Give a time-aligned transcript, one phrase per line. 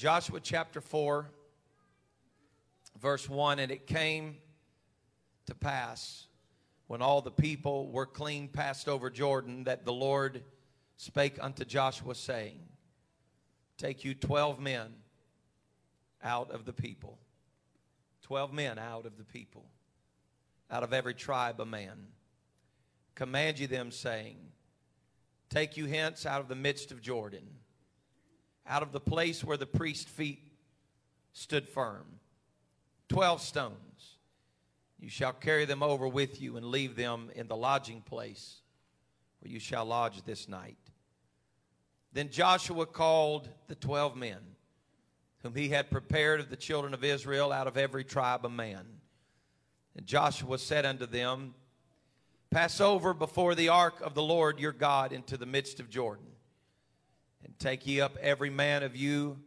[0.00, 1.30] Joshua chapter 4,
[3.02, 4.38] verse 1 And it came
[5.44, 6.26] to pass
[6.86, 10.42] when all the people were clean passed over Jordan that the Lord
[10.96, 12.60] spake unto Joshua, saying,
[13.76, 14.94] Take you 12 men
[16.24, 17.18] out of the people.
[18.22, 19.66] 12 men out of the people,
[20.70, 22.06] out of every tribe a man.
[23.14, 24.38] Command you them, saying,
[25.50, 27.46] Take you hence out of the midst of Jordan,
[28.70, 30.40] out of the place where the priest's feet
[31.32, 32.06] stood firm.
[33.08, 34.16] 12 stones.
[34.98, 38.60] You shall carry them over with you and leave them in the lodging place
[39.40, 40.76] where you shall lodge this night.
[42.12, 44.38] Then Joshua called the 12 men
[45.42, 48.84] whom he had prepared of the children of Israel out of every tribe a man.
[49.96, 51.54] And Joshua said unto them,
[52.50, 56.26] Pass over before the ark of the Lord your God into the midst of Jordan,
[57.44, 59.38] and take ye up every man of you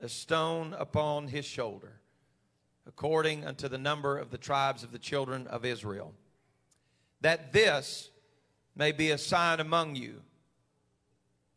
[0.00, 2.00] a stone upon his shoulder,
[2.86, 6.12] according unto the number of the tribes of the children of Israel,
[7.20, 8.10] that this
[8.74, 10.22] may be a sign among you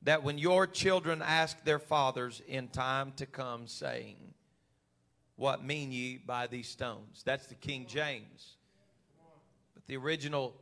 [0.05, 4.15] that when your children ask their fathers in time to come, saying,
[5.35, 7.23] What mean ye by these stones?
[7.25, 8.57] That's the King James.
[9.73, 10.53] But the original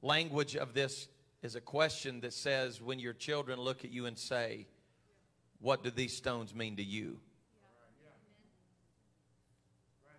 [0.00, 1.08] language of this
[1.42, 4.66] is a question that says, When your children look at you and say,
[5.60, 7.18] What do these stones mean to you?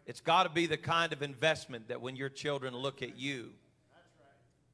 [0.06, 3.52] It's got to be the kind of investment that when your children look at you,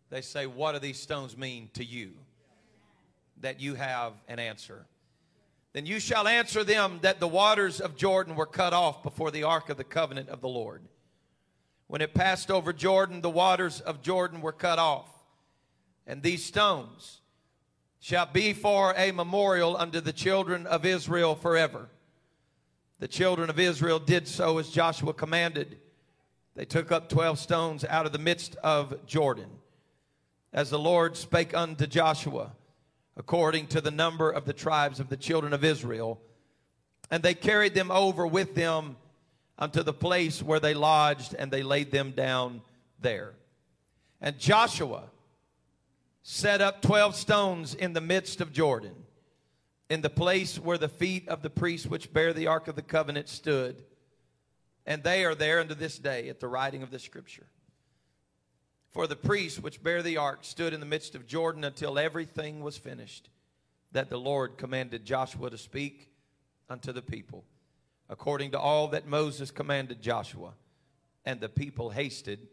[0.10, 2.14] they say, What do these stones mean to you?
[3.44, 4.86] that you have an answer.
[5.74, 9.44] Then you shall answer them that the waters of Jordan were cut off before the
[9.44, 10.82] ark of the covenant of the Lord.
[11.88, 15.10] When it passed over Jordan, the waters of Jordan were cut off.
[16.06, 17.22] And these stones
[18.00, 21.90] shall be for a memorial unto the children of Israel forever.
[23.00, 25.78] The children of Israel did so as Joshua commanded.
[26.56, 29.50] They took up 12 stones out of the midst of Jordan,
[30.52, 32.52] as the Lord spake unto Joshua
[33.16, 36.20] according to the number of the tribes of the children of Israel.
[37.12, 38.96] And they carried them over with them
[39.58, 42.62] unto the place where they lodged, and they laid them down
[43.00, 43.34] there.
[44.20, 45.04] And Joshua
[46.24, 48.96] set up 12 stones in the midst of Jordan,
[49.90, 52.82] in the place where the feet of the priests which bear the ark of the
[52.82, 53.84] covenant stood.
[54.86, 57.48] And they are there unto this day at the writing of the scripture.
[58.92, 62.62] For the priests which bear the ark stood in the midst of Jordan until everything
[62.62, 63.30] was finished,
[63.92, 66.10] that the Lord commanded Joshua to speak
[66.70, 67.44] unto the people,
[68.10, 70.54] according to all that Moses commanded Joshua.
[71.26, 72.48] And the people hasted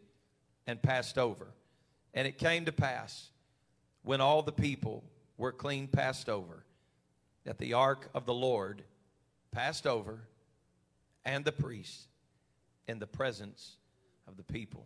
[0.67, 1.47] and passed over.
[2.13, 3.30] And it came to pass,
[4.03, 5.03] when all the people
[5.37, 6.65] were clean passed over,
[7.43, 8.83] that the ark of the Lord
[9.51, 10.21] passed over,
[11.25, 12.07] and the priests
[12.87, 13.77] in the presence
[14.27, 14.85] of the people.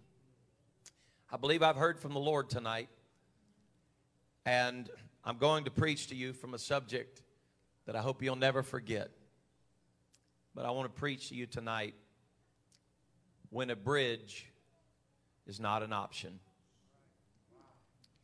[1.32, 2.90] I believe I've heard from the Lord tonight,
[4.46, 4.90] and
[5.24, 7.22] I'm going to preach to you from a subject
[7.86, 9.12] that I hope you'll never forget.
[10.54, 11.94] But I want to preach to you tonight
[13.50, 14.48] when a bridge
[15.48, 16.40] is not an option.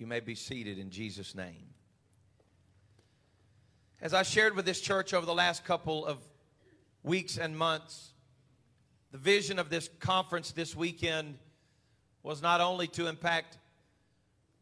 [0.02, 1.76] You may be seated in Jesus' name.
[4.02, 6.18] As I shared with this church over the last couple of
[7.04, 8.14] weeks and months,
[9.12, 11.38] the vision of this conference this weekend
[12.24, 13.60] was not only to impact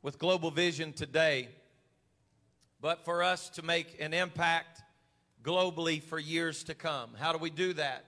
[0.02, 1.48] with Global Vision today,
[2.82, 4.82] but for us to make an impact
[5.42, 7.12] globally for years to come.
[7.18, 8.04] How do we do that?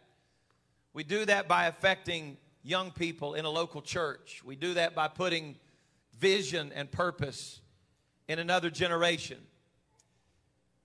[0.92, 4.42] We do that by affecting young people in a local church.
[4.44, 5.56] We do that by putting
[6.22, 7.60] vision and purpose
[8.30, 9.40] in another generation.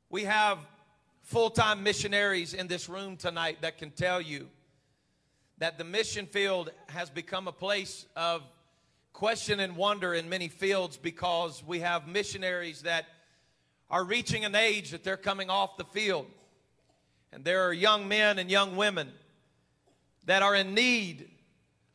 [0.09, 0.59] We have
[1.23, 4.49] full time missionaries in this room tonight that can tell you
[5.59, 8.43] that the mission field has become a place of
[9.13, 13.07] question and wonder in many fields because we have missionaries that
[13.91, 16.27] are reaching an age that they're coming off the field.
[17.33, 19.11] And there are young men and young women
[20.25, 21.29] that are in need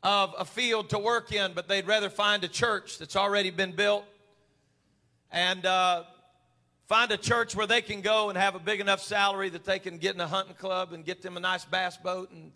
[0.03, 3.71] of a field to work in, but they'd rather find a church that's already been
[3.71, 4.05] built
[5.31, 6.03] and uh,
[6.87, 9.79] find a church where they can go and have a big enough salary that they
[9.79, 12.51] can get in a hunting club and get them a nice bass boat and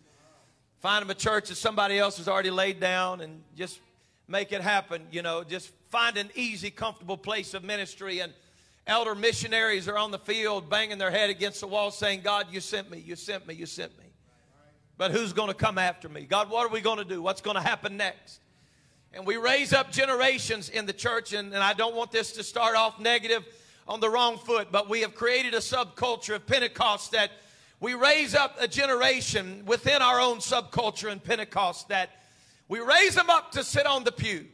[0.80, 3.80] find them a church that somebody else has already laid down and just
[4.28, 5.02] make it happen.
[5.10, 8.20] You know, just find an easy, comfortable place of ministry.
[8.20, 8.32] And
[8.86, 12.60] elder missionaries are on the field banging their head against the wall saying, God, you
[12.60, 14.05] sent me, you sent me, you sent me.
[14.98, 16.22] But who's going to come after me?
[16.22, 17.20] God, what are we going to do?
[17.20, 18.40] What's going to happen next?
[19.12, 22.42] And we raise up generations in the church, and, and I don't want this to
[22.42, 23.44] start off negative
[23.88, 27.30] on the wrong foot, but we have created a subculture of Pentecost that
[27.78, 32.10] we raise up a generation within our own subculture in Pentecost that
[32.68, 34.46] we raise them up to sit on the pew.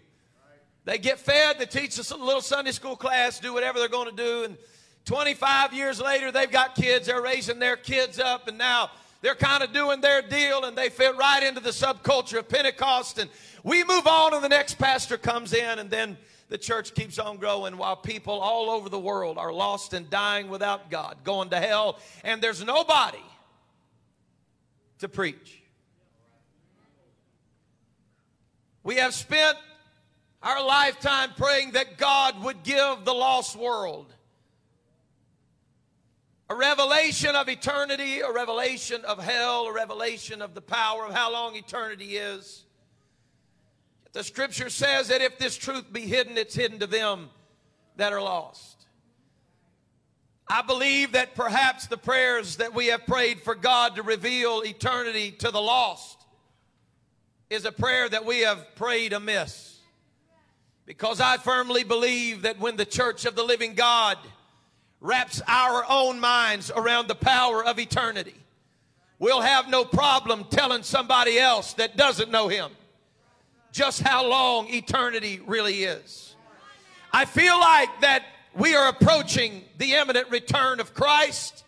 [0.84, 4.10] They get fed, they teach us a little Sunday school class, do whatever they're going
[4.10, 4.58] to do, and
[5.04, 8.90] 25 years later, they've got kids, they're raising their kids up, and now
[9.22, 13.18] they're kind of doing their deal, and they fit right into the subculture of Pentecost,
[13.18, 13.30] and
[13.64, 17.38] we move on, and the next pastor comes in, and then the church keeps on
[17.38, 21.58] growing while people all over the world are lost and dying without God, going to
[21.58, 23.22] hell, and there's nobody
[24.98, 25.62] to preach.
[28.82, 29.56] We have spent
[30.42, 34.12] our lifetime praying that God would give the lost world
[36.52, 41.32] a revelation of eternity, a revelation of hell, a revelation of the power of how
[41.32, 42.66] long eternity is.
[44.12, 47.30] The scripture says that if this truth be hidden, it's hidden to them
[47.96, 48.84] that are lost.
[50.46, 55.30] I believe that perhaps the prayers that we have prayed for God to reveal eternity
[55.38, 56.18] to the lost
[57.48, 59.80] is a prayer that we have prayed amiss.
[60.84, 64.18] Because I firmly believe that when the church of the living God
[65.02, 68.36] wraps our own minds around the power of eternity,
[69.18, 72.70] we'll have no problem telling somebody else that doesn't know Him
[73.72, 76.36] just how long eternity really is.
[77.12, 78.22] I feel like that
[78.54, 81.64] we are approaching the imminent return of Christ,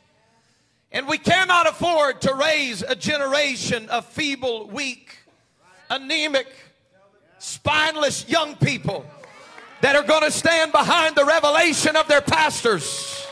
[0.92, 5.16] and we cannot afford to raise a generation of feeble, weak,
[5.90, 6.46] anemic,
[7.38, 9.04] spineless young people
[9.80, 13.23] that are going to stand behind the revelation of their pastors,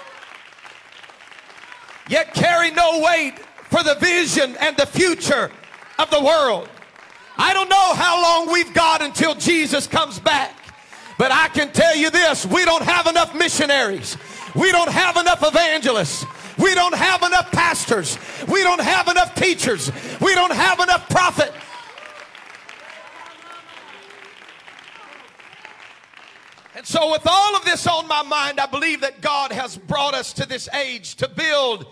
[2.12, 3.38] yet carry no weight
[3.70, 5.50] for the vision and the future
[5.98, 6.68] of the world.
[7.38, 10.54] I don't know how long we've got until Jesus comes back.
[11.18, 14.16] But I can tell you this we don't have enough missionaries,
[14.54, 16.24] we don't have enough evangelists.
[16.58, 18.18] We don't have enough pastors.
[18.46, 19.90] We don't have enough teachers.
[20.20, 21.56] We don't have enough prophets.
[26.74, 30.12] And so, with all of this on my mind, I believe that God has brought
[30.12, 31.86] us to this age to build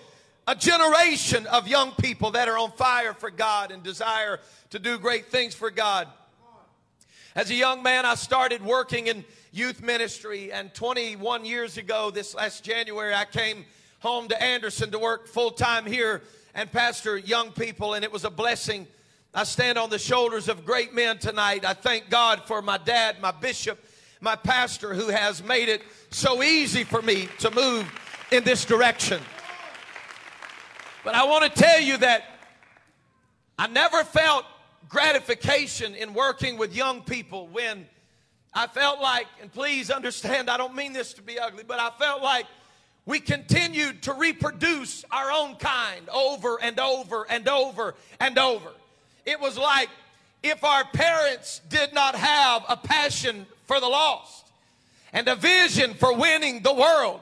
[0.50, 4.98] a generation of young people that are on fire for God and desire to do
[4.98, 6.08] great things for God.
[7.36, 12.34] As a young man, I started working in youth ministry, and 21 years ago, this
[12.34, 13.64] last January, I came
[14.00, 16.20] home to Anderson to work full time here
[16.52, 18.88] and pastor young people, and it was a blessing.
[19.32, 21.64] I stand on the shoulders of great men tonight.
[21.64, 23.78] I thank God for my dad, my bishop,
[24.20, 27.88] my pastor, who has made it so easy for me to move
[28.32, 29.20] in this direction.
[31.04, 32.24] But I want to tell you that
[33.58, 34.44] I never felt
[34.88, 37.86] gratification in working with young people when
[38.52, 41.90] I felt like, and please understand, I don't mean this to be ugly, but I
[41.98, 42.46] felt like
[43.06, 48.70] we continued to reproduce our own kind over and over and over and over.
[49.24, 49.88] It was like
[50.42, 54.46] if our parents did not have a passion for the lost
[55.12, 57.20] and a vision for winning the world,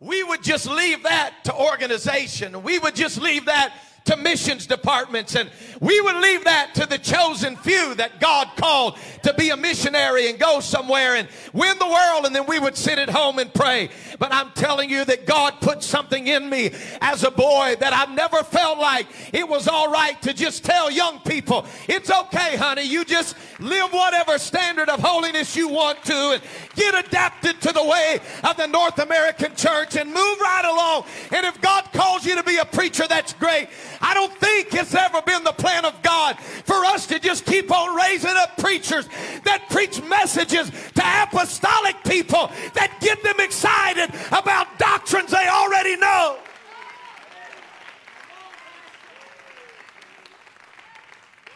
[0.00, 2.62] we would just leave that to organization.
[2.62, 3.74] We would just leave that
[4.04, 5.50] to missions departments and
[5.80, 10.28] we would leave that to the chosen few that God called to be a missionary
[10.28, 13.52] and go somewhere and win the world and then we would sit at home and
[13.52, 13.88] pray.
[14.18, 16.70] But I'm telling you that God put something in me
[17.00, 20.90] as a boy that I've never felt like it was all right to just tell
[20.90, 26.14] young people, it's okay, honey, you just live whatever standard of holiness you want to
[26.14, 26.42] and
[26.74, 31.04] get adapted to the way of the North American church and move right along.
[31.30, 33.68] And if God calls you to be a preacher, that's great.
[34.00, 37.70] I don't think it's ever been the plan of God for us to just keep
[37.70, 39.06] on raising up preachers
[39.44, 46.38] that preach messages to apostolic people that get them excited about doctrines they already know.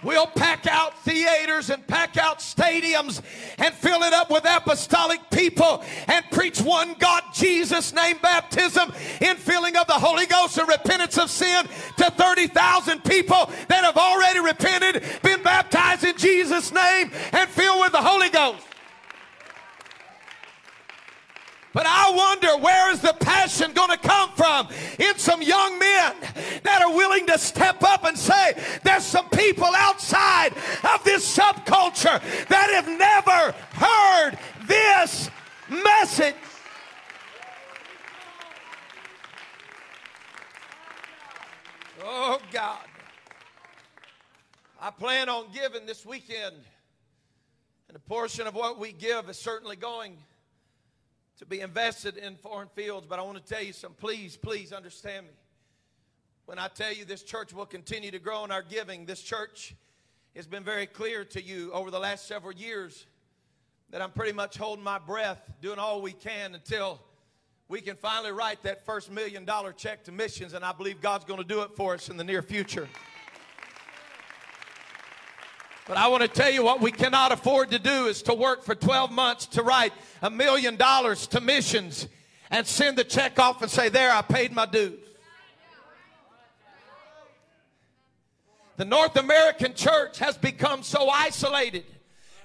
[0.05, 3.23] We'll pack out theaters and pack out stadiums
[3.57, 3.74] and
[22.55, 24.69] wonder where is the passion going to come from
[24.99, 26.15] in some young men
[26.63, 30.53] that are willing to step up and say, there's some people outside
[30.93, 35.31] of this subculture that have never heard this
[35.69, 36.35] message.
[42.07, 42.79] Oh, God.
[44.81, 46.55] I plan on giving this weekend,
[47.89, 50.19] and a portion of what we give is certainly going
[51.38, 53.97] to be invested in foreign fields, but I want to tell you something.
[53.99, 55.33] Please, please understand me.
[56.47, 59.75] When I tell you this church will continue to grow in our giving, this church
[60.37, 63.07] has been very clear to you over the last several years
[63.91, 67.00] that I'm pretty much holding my breath, doing all we can until
[67.69, 71.25] we can finally write that first million dollar check to missions, and I believe God's
[71.25, 72.88] going to do it for us in the near future.
[75.87, 78.64] But I want to tell you what we cannot afford to do is to work
[78.64, 82.09] for 12 months to write a million dollars to missions
[82.50, 84.99] and send the check off and say, There, I paid my dues.
[88.76, 91.85] The North American church has become so isolated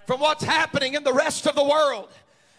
[0.05, 2.09] from what's happening in the rest of the world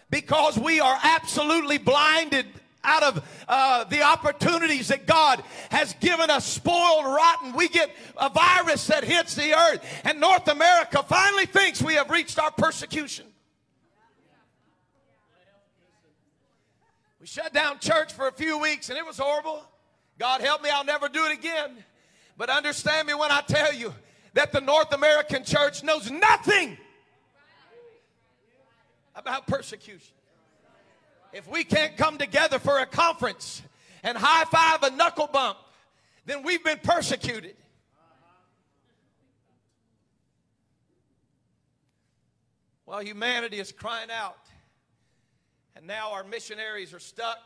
[0.09, 2.47] because we are absolutely blinded
[2.83, 7.53] out of uh, the opportunities that God has given us, spoiled, rotten.
[7.53, 12.09] We get a virus that hits the earth, and North America finally thinks we have
[12.09, 13.25] reached our persecution.
[17.19, 19.63] We shut down church for a few weeks, and it was horrible.
[20.17, 21.83] God help me, I'll never do it again.
[22.35, 23.93] But understand me when I tell you
[24.33, 26.77] that the North American church knows nothing
[29.15, 30.13] about persecution.
[31.33, 33.61] If we can't come together for a conference
[34.03, 35.57] and high five a knuckle bump,
[36.25, 37.55] then we've been persecuted.
[42.85, 44.37] While humanity is crying out,
[45.75, 47.37] and now our missionaries are stuck,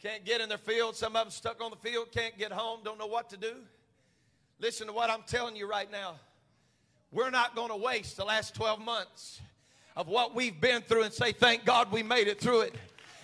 [0.00, 0.94] can't get in their field.
[0.94, 3.54] Some of them stuck on the field, can't get home, don't know what to do.
[4.60, 6.20] Listen to what I'm telling you right now.
[7.10, 9.40] We're not going to waste the last 12 months
[9.96, 12.74] of what we've been through and say, thank God we made it through it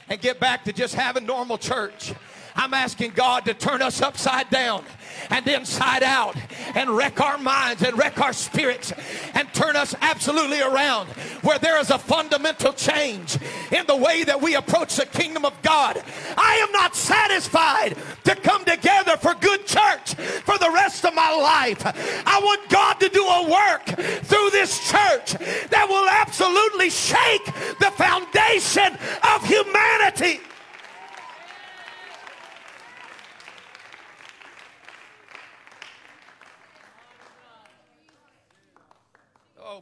[0.09, 2.15] and get back to just having normal church.
[2.55, 4.85] I'm asking God to turn us upside down
[5.31, 6.37] and inside out
[6.75, 8.93] and wreck our minds and wreck our spirits
[9.35, 11.09] and turn us absolutely around
[11.43, 13.39] where there is a fundamental change
[13.71, 16.03] in the way that we approach the kingdom of God.
[16.37, 21.35] I am not satisfied to come together for good church for the rest of my
[21.35, 21.83] life.
[22.27, 23.87] I want God to do a work
[24.25, 25.33] through this church
[25.71, 27.45] that will absolutely shake
[27.79, 28.97] the foundation
[29.35, 30.41] of humanity.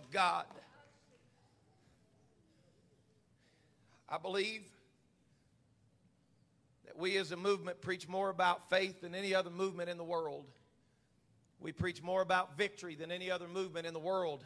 [0.00, 0.44] Oh, God.
[4.08, 4.62] I believe
[6.86, 10.04] that we as a movement preach more about faith than any other movement in the
[10.04, 10.46] world.
[11.60, 14.44] We preach more about victory than any other movement in the world.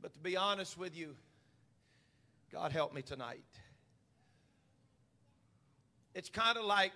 [0.00, 1.14] But to be honest with you,
[2.50, 3.44] God help me tonight.
[6.14, 6.92] It's kind of like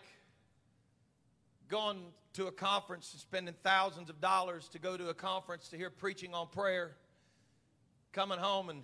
[1.69, 1.99] going
[2.33, 5.91] to a conference and spending thousands of dollars to go to a conference to hear
[5.91, 6.97] preaching on prayer
[8.15, 8.83] coming home and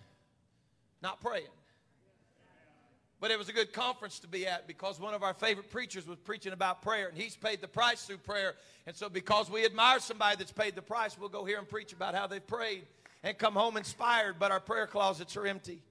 [1.02, 1.46] not praying.
[3.20, 6.06] But it was a good conference to be at because one of our favorite preachers
[6.06, 8.54] was preaching about prayer, and he's paid the price through prayer.
[8.86, 11.92] And so, because we admire somebody that's paid the price, we'll go here and preach
[11.92, 12.86] about how they've prayed
[13.22, 15.82] and come home inspired, but our prayer closets are empty.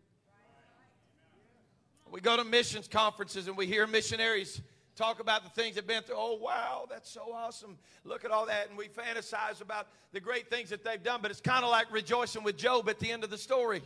[2.11, 4.61] We go to missions conferences and we hear missionaries
[4.99, 6.17] talk about the things they've been through.
[6.17, 7.77] Oh, wow, that's so awesome.
[8.03, 8.67] Look at all that.
[8.67, 11.21] And we fantasize about the great things that they've done.
[11.21, 13.81] But it's kind of like rejoicing with Job at the end of the story.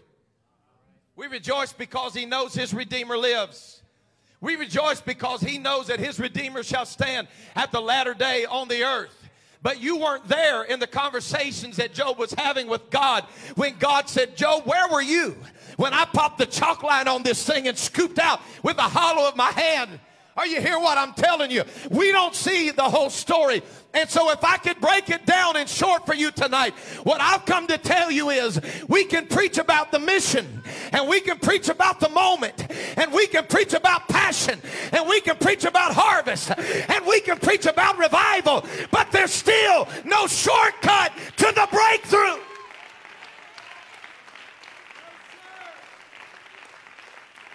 [1.15, 3.84] We rejoice because he knows his Redeemer lives.
[4.41, 8.67] We rejoice because he knows that his Redeemer shall stand at the latter day on
[8.67, 9.15] the earth.
[9.62, 13.24] But you weren't there in the conversations that Job was having with God
[13.55, 15.38] when God said, Job, where were you
[15.77, 19.29] when I popped the chalk line on this thing and scooped out with the hollow
[19.29, 20.00] of my hand?
[20.36, 21.63] Are you hear what I'm telling you?
[21.92, 23.62] We don't see the whole story.
[23.94, 26.74] And so if I could break it down in short for you tonight,
[27.04, 31.22] what I've come to tell you is we can preach about the mission and we
[31.22, 32.66] can preach about the moment
[32.98, 34.60] and we can preach about passion
[34.92, 39.88] and we can preach about harvest and we can preach about revival, but there's still
[40.04, 42.52] no shortcut to the breakthrough.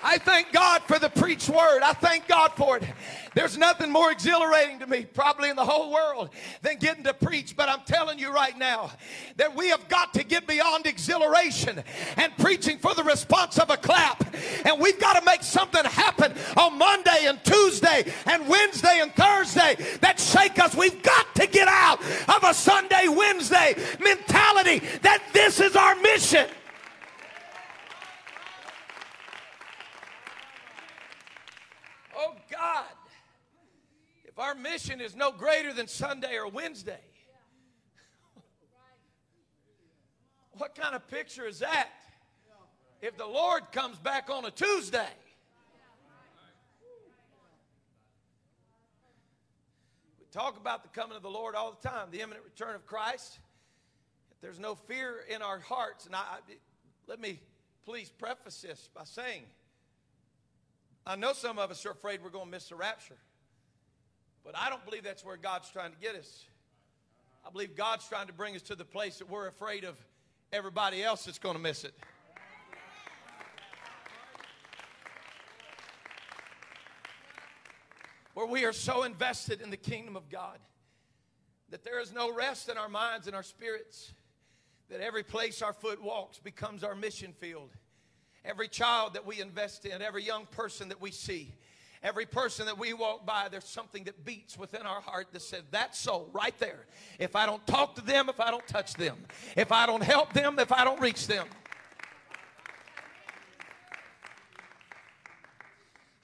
[0.02, 1.80] I thank God for the preached word.
[1.82, 2.84] I thank God for it.
[3.34, 6.30] There's nothing more exhilarating to me, probably in the whole world,
[6.62, 7.56] than getting to preach.
[7.56, 8.90] But I'm telling you right now
[9.36, 11.82] that we have got to get beyond exhilaration
[12.16, 14.24] and preaching for the response of a clap.
[14.64, 19.76] And we've got to make something happen on Monday and Tuesday and Wednesday and Thursday
[20.00, 20.74] that shake us.
[20.74, 26.48] We've got to get out of a Sunday, Wednesday mentality that this is our mission.
[32.50, 32.84] God.
[34.88, 36.98] Is no greater than Sunday or Wednesday,
[40.52, 41.90] what kind of picture is that?
[43.02, 45.10] If the Lord comes back on a Tuesday,
[50.18, 52.86] we talk about the coming of the Lord all the time, the imminent return of
[52.86, 53.40] Christ.
[54.30, 56.38] If there's no fear in our hearts, and I, I
[57.06, 57.40] let me
[57.84, 59.42] please preface this by saying,
[61.06, 63.18] I know some of us are afraid we're going to miss the rapture,
[64.44, 66.44] but I don't believe that's where God's trying to get us.
[67.46, 69.96] I believe God's trying to bring us to the place that we're afraid of
[70.52, 71.94] everybody else that's going to miss it.
[78.34, 80.58] Where we are so invested in the kingdom of God
[81.70, 84.12] that there is no rest in our minds and our spirits,
[84.88, 87.70] that every place our foot walks becomes our mission field.
[88.44, 91.52] Every child that we invest in, every young person that we see,
[92.02, 95.62] Every person that we walk by, there's something that beats within our heart that says,
[95.70, 96.86] That's so, right there.
[97.18, 99.16] If I don't talk to them, if I don't touch them,
[99.56, 101.46] if I don't help them, if I don't reach them.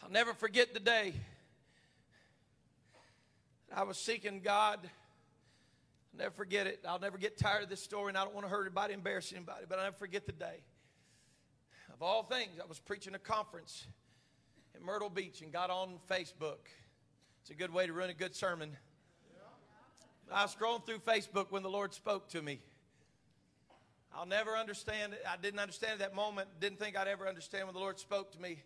[0.03, 1.15] I'll never forget the day
[3.77, 4.79] I was seeking God.
[4.85, 6.85] I'll never forget it.
[6.87, 9.33] I'll never get tired of this story, and I don't want to hurt anybody, embarrass
[9.33, 10.63] anybody, but I'll never forget the day.
[11.93, 13.87] Of all things, I was preaching a conference
[14.77, 16.67] in Myrtle Beach and got on Facebook.
[17.41, 18.77] It's a good way to run a good sermon.
[20.33, 22.61] I was scrolling through Facebook when the Lord spoke to me.
[24.17, 25.23] I'll never understand it.
[25.29, 28.33] I didn't understand at that moment, didn't think I'd ever understand when the Lord spoke
[28.33, 28.63] to me.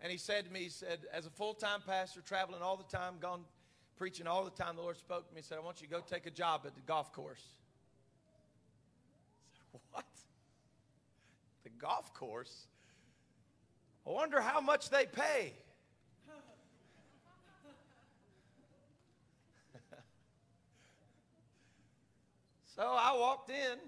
[0.00, 2.96] And He said to me, He said, as a full time pastor, traveling all the
[2.96, 3.44] time, gone
[3.96, 5.92] preaching all the time, the Lord spoke to me and said, I want you to
[5.92, 7.42] go take a job at the golf course.
[9.54, 10.04] I said, What?
[11.64, 12.66] The golf course?
[14.06, 15.52] I wonder how much they pay.
[22.76, 23.78] so I walked in,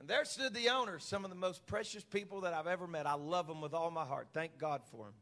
[0.00, 3.06] and there stood the owners, some of the most precious people that I've ever met.
[3.06, 4.28] I love them with all my heart.
[4.32, 5.14] Thank God for them.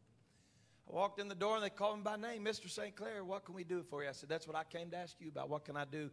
[0.91, 2.69] I walked in the door and they called me by name, Mr.
[2.69, 2.95] St.
[2.95, 4.09] Clair, what can we do for you?
[4.09, 5.49] I said, That's what I came to ask you about.
[5.49, 6.11] What can I do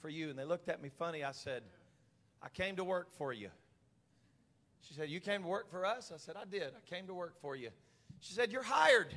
[0.00, 0.30] for you?
[0.30, 1.24] And they looked at me funny.
[1.24, 1.64] I said,
[2.40, 3.50] I came to work for you.
[4.82, 6.12] She said, You came to work for us?
[6.14, 6.64] I said, I did.
[6.64, 7.70] I came to work for you.
[8.20, 9.14] She said, You're hired.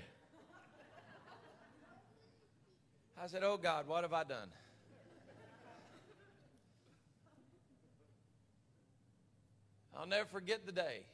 [3.22, 4.50] I said, Oh God, what have I done?
[9.98, 11.06] I'll never forget the day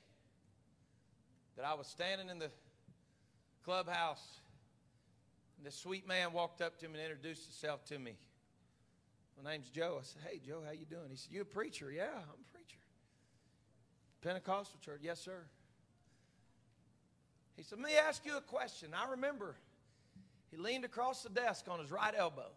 [1.56, 2.50] that I was standing in the
[3.64, 4.42] clubhouse
[5.58, 8.16] and this sweet man walked up to me and introduced himself to me.
[9.44, 9.98] My name's Joe.
[10.00, 11.06] I said, Hey Joe, how you doing?
[11.12, 11.92] He said, You a preacher?
[11.92, 12.51] Yeah, I'm
[14.21, 14.99] Pentecostal church?
[15.01, 15.43] Yes, sir.
[17.57, 18.89] He said, Let me ask you a question.
[18.95, 19.55] I remember
[20.51, 22.49] he leaned across the desk on his right elbow.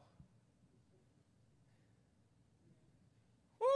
[3.61, 3.67] Woo!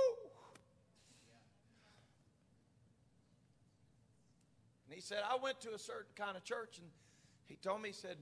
[4.87, 6.89] And he said, I went to a certain kind of church, and
[7.47, 8.17] he told me, he said,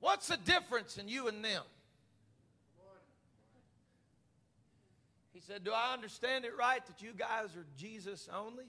[0.00, 1.62] What's the difference in you and them?
[5.32, 8.64] He said, Do I understand it right that you guys are Jesus only?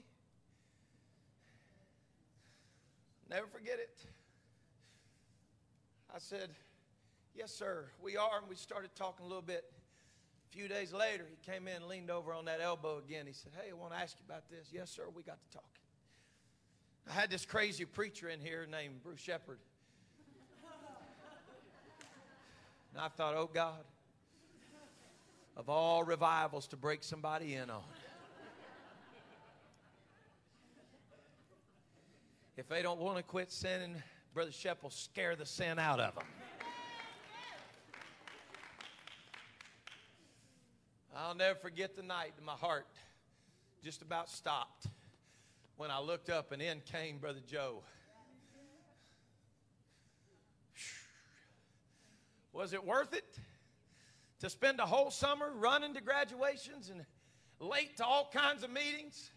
[3.30, 3.98] Never forget it.
[6.14, 6.50] I said,
[7.34, 8.38] Yes, sir, we are.
[8.40, 9.64] And we started talking a little bit.
[10.50, 13.26] A few days later, he came in, leaned over on that elbow again.
[13.26, 14.68] He said, Hey, I want to ask you about this.
[14.72, 15.68] Yes, sir, we got to talking.
[17.08, 19.58] I had this crazy preacher in here named Bruce Shepard.
[22.94, 23.84] And I thought, oh God,
[25.56, 27.82] of all revivals to break somebody in on.
[32.58, 34.02] If they don't want to quit sinning,
[34.34, 36.24] Brother Shep will scare the sin out of them.
[41.16, 42.88] I'll never forget the night that my heart
[43.80, 44.88] just about stopped
[45.76, 47.84] when I looked up and in came Brother Joe.
[52.52, 53.38] Was it worth it
[54.40, 57.06] to spend a whole summer running to graduations and
[57.60, 59.30] late to all kinds of meetings?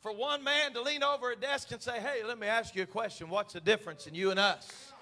[0.00, 2.82] For one man to lean over a desk and say, Hey, let me ask you
[2.82, 3.28] a question.
[3.28, 4.92] What's the difference in you and us?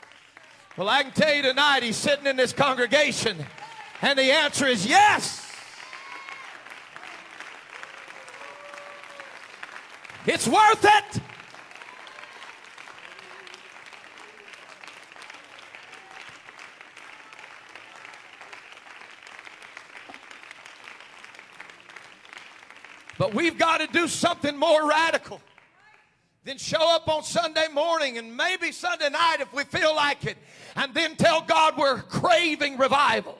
[0.76, 3.36] Well, I can tell you tonight, he's sitting in this congregation,
[4.02, 5.42] and the answer is yes.
[10.26, 11.22] It's worth it.
[23.26, 25.40] But we've got to do something more radical
[26.44, 30.36] than show up on Sunday morning and maybe Sunday night if we feel like it,
[30.76, 33.36] and then tell God we're craving revival.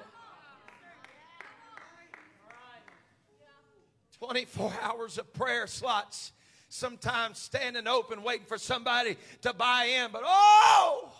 [4.19, 6.33] 24 hours of prayer slots,
[6.69, 11.13] sometimes standing open, waiting for somebody to buy in, but oh,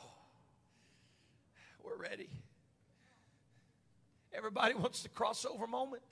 [1.85, 2.29] we're ready.
[4.35, 6.03] Everybody wants the crossover moment.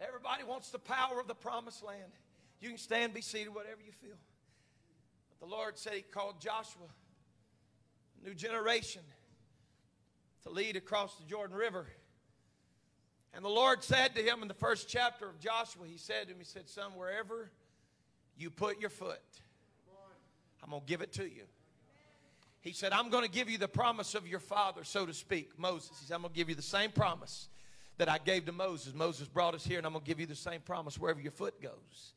[0.00, 2.12] Everybody wants the power of the promised land.
[2.60, 4.16] You can stand, be seated, whatever you feel.
[5.30, 6.86] But the Lord said He called Joshua,
[8.20, 9.02] a new generation,
[10.42, 11.86] to lead across the Jordan River.
[13.34, 16.32] And the Lord said to him in the first chapter of Joshua, He said to
[16.32, 17.50] him, He said, Son, wherever
[18.38, 19.20] you put your foot,
[20.62, 21.44] I'm going to give it to you.
[22.60, 25.56] He said, I'm going to give you the promise of your father, so to speak,
[25.58, 25.98] Moses.
[26.00, 27.48] He said, I'm going to give you the same promise
[27.98, 28.94] that I gave to Moses.
[28.94, 31.32] Moses brought us here, and I'm going to give you the same promise wherever your
[31.32, 32.12] foot goes.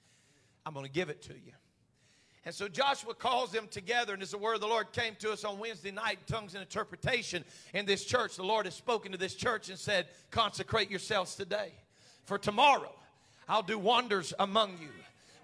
[0.65, 1.53] I'm going to give it to you.
[2.45, 5.31] And so Joshua calls them together, and as the word of the Lord came to
[5.31, 9.17] us on Wednesday night, tongues and interpretation in this church, the Lord has spoken to
[9.17, 11.73] this church and said, Consecrate yourselves today.
[12.25, 12.93] For tomorrow,
[13.47, 14.89] I'll do wonders among you.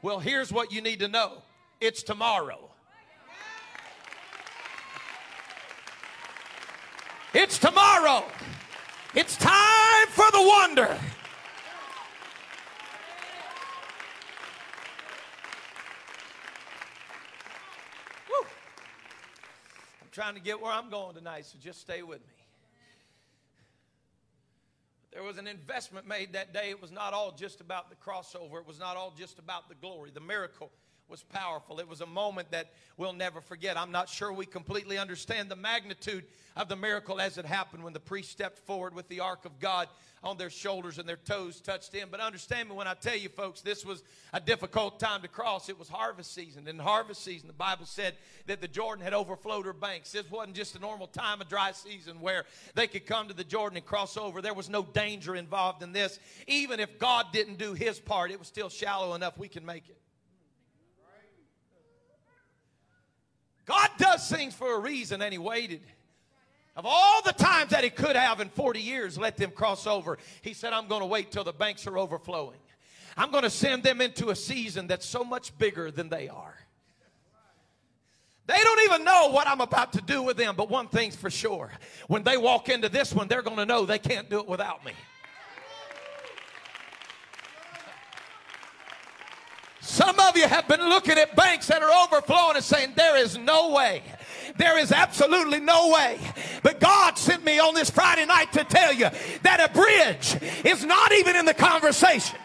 [0.01, 1.41] Well, here's what you need to know
[1.81, 2.69] it's tomorrow.
[7.33, 8.23] It's tomorrow.
[9.15, 10.89] It's time for the wonder.
[20.01, 22.33] I'm trying to get where I'm going tonight, so just stay with me.
[25.13, 26.69] There was an investment made that day.
[26.69, 29.75] It was not all just about the crossover, it was not all just about the
[29.75, 30.11] glory.
[30.13, 30.71] The miracle
[31.09, 31.79] was powerful.
[31.79, 33.77] It was a moment that we'll never forget.
[33.77, 37.93] I'm not sure we completely understand the magnitude of the miracle as it happened when
[37.93, 39.87] the priest stepped forward with the ark of God
[40.23, 42.07] on their shoulders and their toes touched in.
[42.09, 45.69] But understand me when I tell you, folks, this was a difficult time to cross.
[45.69, 46.67] It was harvest season.
[46.67, 48.15] In harvest season, the Bible said
[48.47, 50.11] that the Jordan had overflowed her banks.
[50.11, 53.43] This wasn't just a normal time of dry season where they could come to the
[53.43, 54.41] Jordan and cross over.
[54.41, 56.19] There was no danger involved in this.
[56.47, 59.87] Even if God didn't do his part, it was still shallow enough we can make
[59.89, 59.97] it.
[63.65, 65.81] God does things for a reason, and He waited.
[66.75, 70.17] Of all the times that He could have in 40 years, let them cross over,
[70.41, 72.59] He said, I'm going to wait till the banks are overflowing.
[73.17, 76.55] I'm going to send them into a season that's so much bigger than they are.
[78.47, 81.31] They don't even know what I'm about to do with them, but one thing's for
[81.31, 81.71] sure.
[82.07, 84.85] When they walk into this one, they're going to know they can't do it without
[84.85, 84.91] me.
[89.85, 93.37] Some of you have been looking at banks that are overflowing and saying, There is
[93.37, 94.01] no way.
[94.57, 96.19] There is absolutely no way.
[96.63, 99.09] But God sent me on this Friday night to tell you
[99.43, 102.39] that a bridge is not even in the conversation.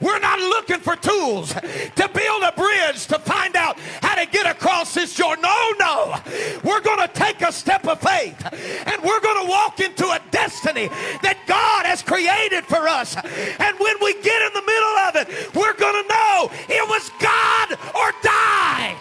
[0.00, 4.46] We're not looking for tools to build a bridge to find out how to get
[4.46, 5.42] across this Jordan.
[5.42, 6.16] No, no.
[6.62, 8.40] We're going to take a step of faith
[8.86, 10.88] and we're going to walk into a destiny
[11.22, 13.16] that God has created for us.
[13.16, 17.10] And when we get in the middle of it, we're going to know it was
[17.20, 18.96] God or die.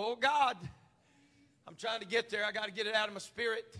[0.00, 0.56] Oh God,
[1.66, 2.44] I'm trying to get there.
[2.44, 3.76] I got to get it out of my spirit.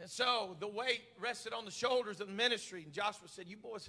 [0.00, 2.82] And so the weight rested on the shoulders of the ministry.
[2.82, 3.88] And Joshua said, You boys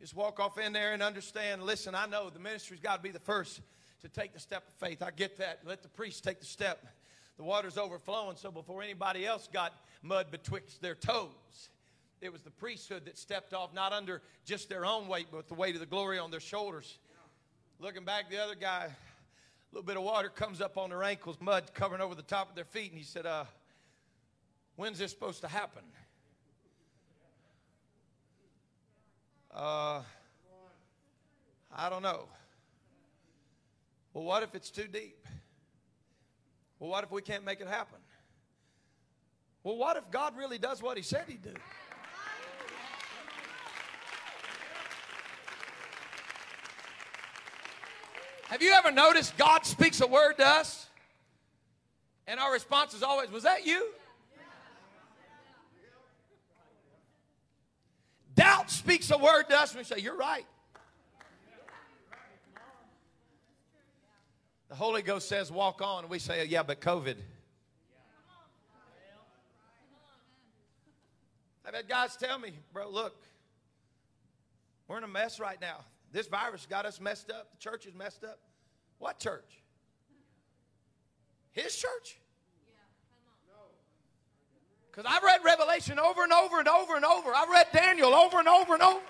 [0.00, 1.64] just walk off in there and understand.
[1.64, 3.60] Listen, I know the ministry's got to be the first
[4.00, 5.02] to take the step of faith.
[5.02, 5.60] I get that.
[5.66, 6.86] Let the priest take the step.
[7.36, 11.68] The water's overflowing, so before anybody else got mud betwixt their toes,
[12.22, 15.54] it was the priesthood that stepped off, not under just their own weight, but the
[15.54, 16.98] weight of the glory on their shoulders.
[17.78, 18.90] Looking back, the other guy,
[19.72, 22.50] a little bit of water comes up on their ankles, mud covering over the top
[22.50, 22.90] of their feet.
[22.90, 23.44] And he said, uh,
[24.76, 25.82] When's this supposed to happen?
[29.54, 30.02] Uh,
[31.74, 32.26] I don't know.
[34.12, 35.26] Well, what if it's too deep?
[36.78, 37.98] Well, what if we can't make it happen?
[39.62, 41.54] Well, what if God really does what He said He'd do?
[48.52, 50.86] Have you ever noticed God speaks a word to us?
[52.26, 53.88] And our response is always, Was that you?
[58.34, 60.44] Doubt speaks a word to us and we say, You're right.
[64.68, 66.04] The Holy Ghost says, Walk on.
[66.04, 67.16] And we say, Yeah, but COVID.
[71.64, 73.16] I've had guys tell me, Bro, look,
[74.88, 75.86] we're in a mess right now.
[76.12, 77.50] This virus got us messed up.
[77.52, 78.38] The church is messed up.
[78.98, 79.62] What church?
[81.52, 82.18] His church?
[84.90, 87.32] Because I've read Revelation over and over and over and over.
[87.34, 89.00] I've read Daniel over and over and over.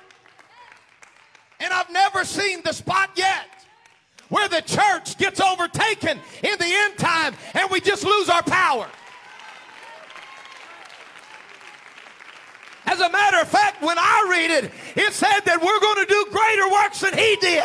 [1.58, 3.48] And I've never seen the spot yet
[4.28, 8.88] where the church gets overtaken in the end time and we just lose our power.
[12.92, 16.12] As a matter of fact, when I read it, it said that we're going to
[16.12, 17.64] do greater works than he did.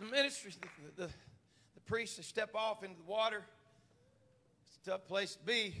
[0.00, 0.52] the ministry,
[0.96, 1.10] the, the,
[1.74, 3.44] the priests, they step off into the water.
[4.66, 5.76] It's a tough place to be.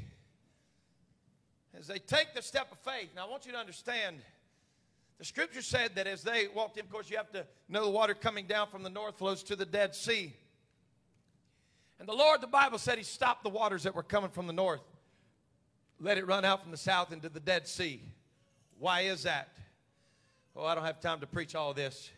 [1.76, 3.08] As they take the step of faith.
[3.16, 4.20] Now, I want you to understand
[5.20, 7.90] the scripture said that as they walked in, of course, you have to know the
[7.90, 10.32] water coming down from the north flows to the Dead Sea.
[11.98, 14.54] And the Lord, the Bible said, He stopped the waters that were coming from the
[14.54, 14.80] north,
[16.00, 18.00] let it run out from the south into the Dead Sea.
[18.78, 19.50] Why is that?
[20.56, 22.08] Oh, I don't have time to preach all this.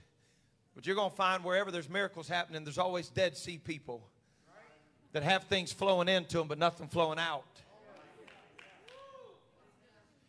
[0.76, 4.08] But you're going to find wherever there's miracles happening, there's always Dead Sea people
[5.10, 7.61] that have things flowing into them, but nothing flowing out.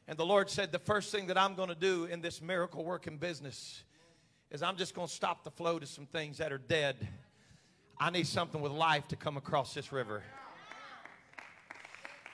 [0.07, 2.83] And the Lord said, The first thing that I'm going to do in this miracle
[2.83, 3.83] working business
[4.51, 7.07] is I'm just going to stop the flow to some things that are dead.
[7.99, 10.23] I need something with life to come across this river.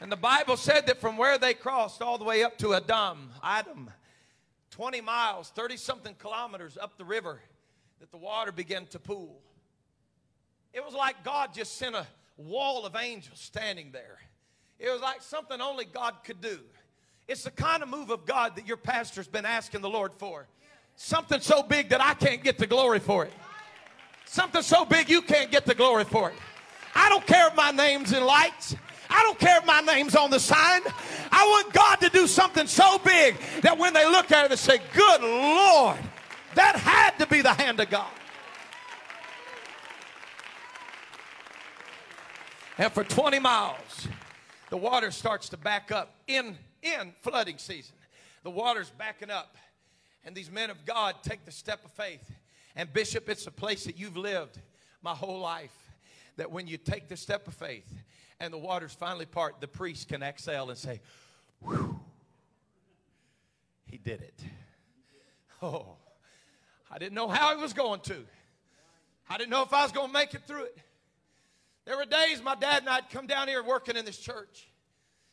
[0.02, 3.30] And the Bible said that from where they crossed all the way up to Adam,
[3.44, 3.92] Adam,
[4.72, 7.42] 20 miles, 30 something kilometers up the river,
[8.00, 9.42] that the water began to pool.
[10.74, 14.20] It was like God just sent a wall of angels standing there.
[14.78, 16.60] It was like something only God could do.
[17.30, 20.48] It's the kind of move of God that your pastor's been asking the Lord for.
[20.96, 23.32] Something so big that I can't get the glory for it.
[24.26, 26.36] Something so big you can't get the glory for it.
[26.96, 28.76] I don't care if my name's in lights.
[29.12, 30.82] I don't care if my name's on the sign.
[31.32, 34.56] I want God to do something so big that when they look at it, they
[34.56, 36.00] say, Good Lord,
[36.56, 38.12] that had to be the hand of God.
[42.80, 44.08] And for 20 miles,
[44.72, 47.96] the water starts to back up in, in flooding season.
[48.44, 49.56] The water's backing up.
[50.26, 52.30] And these men of God take the step of faith.
[52.76, 54.60] And, Bishop, it's a place that you've lived
[55.02, 55.76] my whole life.
[56.38, 57.92] That when you take the step of faith
[58.40, 61.02] and the waters finally part, the priest can exhale and say,
[61.62, 62.00] Whew,
[63.86, 64.40] he did it.
[65.62, 65.98] Oh,
[66.90, 68.26] I didn't know how he was going to.
[69.30, 70.78] I didn't know if I was going to make it through it.
[71.86, 74.69] There were days my dad and I'd come down here working in this church.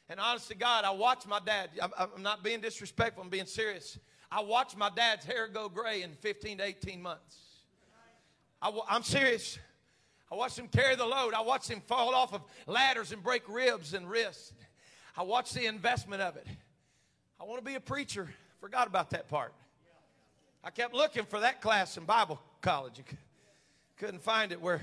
[0.08, 1.70] And honest to God, I watched my dad.
[1.98, 3.98] I'm, not being disrespectful, I'm being serious.
[4.30, 7.36] I watched my dad's hair go gray in 15 to 18 months.
[8.62, 9.58] I, I'm serious.
[10.30, 11.34] I watched him carry the load.
[11.34, 14.52] I watched him fall off of ladders and break ribs and wrists.
[15.16, 16.46] I watched the investment of it.
[17.40, 18.28] I want to be a preacher.
[18.60, 19.52] Forgot about that part.
[20.64, 23.00] I kept looking for that class in Bible college.
[23.96, 24.82] Couldn't find it where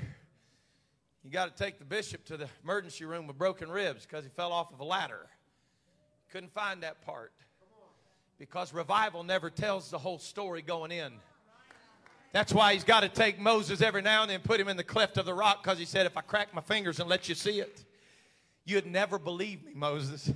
[1.24, 4.30] you got to take the bishop to the emergency room with broken ribs because he
[4.30, 5.28] fell off of a ladder.
[6.32, 7.32] Couldn't find that part
[8.38, 11.14] because revival never tells the whole story going in.
[12.34, 14.84] That's why he's got to take Moses every now and then put him in the
[14.84, 17.36] cleft of the rock because he said, If I crack my fingers and let you
[17.36, 17.86] see it,
[18.66, 20.30] you'd never believe me, Moses.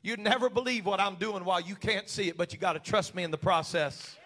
[0.00, 2.78] You'd never believe what I'm doing while you can't see it, but you got to
[2.78, 4.16] trust me in the process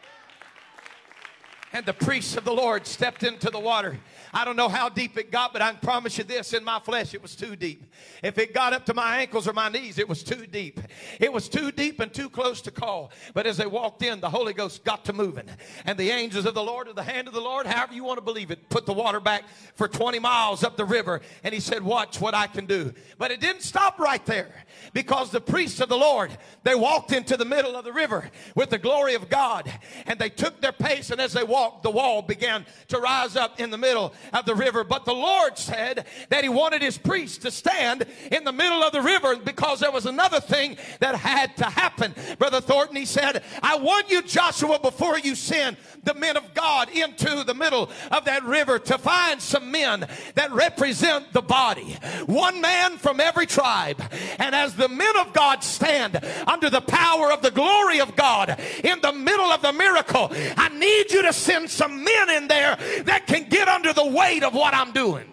[1.72, 3.98] and the priests of the Lord stepped into the water.
[4.34, 6.80] I don't know how deep it got, but I can promise you this in my
[6.80, 7.84] flesh, it was too deep.
[8.22, 10.80] If it got up to my ankles or my knees, it was too deep.
[11.20, 13.12] It was too deep and too close to call.
[13.34, 15.48] But as they walked in, the Holy Ghost got to moving.
[15.84, 18.16] And the angels of the Lord, or the hand of the Lord, however you want
[18.18, 21.20] to believe it, put the water back for 20 miles up the river.
[21.44, 22.94] And he said, Watch what I can do.
[23.18, 24.64] But it didn't stop right there
[24.94, 26.30] because the priests of the Lord,
[26.62, 29.70] they walked into the middle of the river with the glory of God.
[30.06, 33.60] And they took their pace, and as they walked, the wall began to rise up
[33.60, 34.84] in the middle of the river.
[34.84, 38.92] But the Lord said that He wanted His priests to stand in the middle of
[38.92, 42.14] the river because there was another thing that had to happen.
[42.38, 46.88] Brother Thornton, he said, I want you, Joshua, before you send the men of God
[46.90, 51.96] into the middle of that river to find some men that represent the body.
[52.26, 54.02] One man from every tribe.
[54.38, 58.58] And as the men of God stand under the power of the glory of God
[58.82, 62.48] in the middle of the miracle, I need you to send send some men in
[62.48, 65.28] there that can get under the weight of what I'm doing.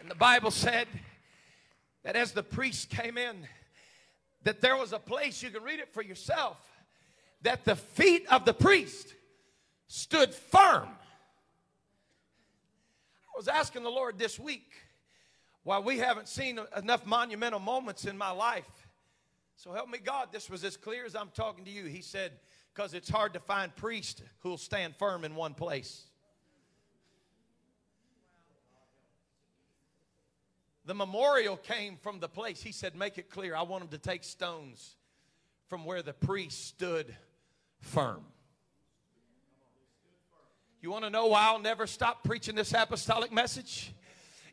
[0.00, 0.88] And the Bible said
[2.02, 3.46] that as the priest came in,
[4.44, 6.58] that there was a place, you can read it for yourself,
[7.42, 9.14] that the feet of the priest
[9.86, 10.88] stood firm.
[13.28, 14.72] I was asking the Lord this week
[15.62, 18.82] why we haven't seen enough monumental moments in my life
[19.62, 21.84] so help me God, this was as clear as I'm talking to you.
[21.84, 22.32] He said,
[22.74, 26.04] because it's hard to find priests who'll stand firm in one place.
[30.84, 32.62] The memorial came from the place.
[32.62, 33.54] He said, Make it clear.
[33.54, 34.96] I want them to take stones
[35.68, 37.14] from where the priest stood
[37.80, 38.24] firm.
[40.80, 43.92] You want to know why I'll never stop preaching this apostolic message?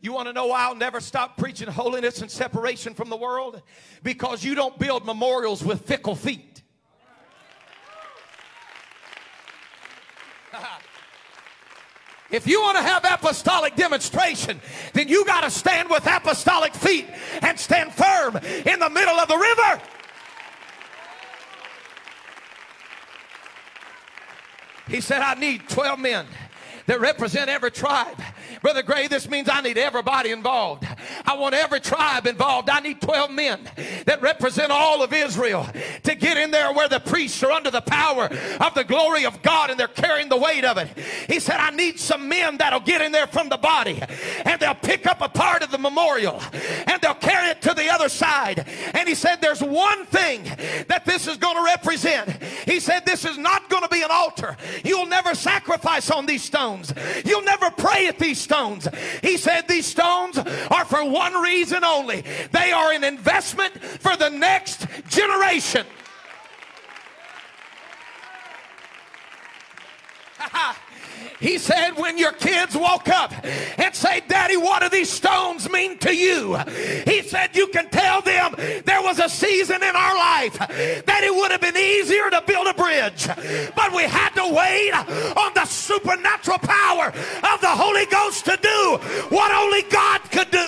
[0.02, 3.62] You want to know why I'll never stop preaching holiness and separation from the world?
[4.04, 6.49] Because you don't build memorials with fickle feet.
[12.32, 14.62] If you want to have apostolic demonstration,
[14.94, 17.08] then you got to stand with apostolic feet
[17.42, 19.82] and stand firm in the middle of the river.
[24.90, 26.26] He said, I need 12 men
[26.90, 28.20] that represent every tribe.
[28.64, 30.88] Brother Gray, this means I need everybody involved.
[31.24, 32.68] I want every tribe involved.
[32.68, 33.60] I need 12 men
[34.06, 35.68] that represent all of Israel
[36.04, 38.26] to get in there where the priests are under the power
[38.60, 40.88] of the glory of God and they're carrying the weight of it.
[41.28, 44.02] He said, I need some men that'll get in there from the body
[44.44, 46.42] and they'll pick up a part of the memorial
[46.88, 48.66] and they'll carry it to the other side.
[48.94, 50.44] And he said, There's one thing
[50.88, 52.42] that this is going to represent.
[52.66, 54.58] He said, This is not going to be an altar.
[54.84, 56.79] You'll never sacrifice on these stones,
[57.26, 58.88] you'll never pray at these stones.
[59.22, 64.30] He said, These stones are for one reason only they are an investment for the
[64.30, 65.86] next generation.
[71.40, 73.34] He said, when your kids woke up
[73.80, 76.58] and say, Daddy, what do these stones mean to you?
[77.06, 81.34] He said, you can tell them there was a season in our life that it
[81.34, 83.28] would have been easier to build a bridge,
[83.74, 84.92] but we had to wait
[85.38, 88.98] on the supernatural power of the Holy Ghost to do
[89.30, 90.68] what only God could do.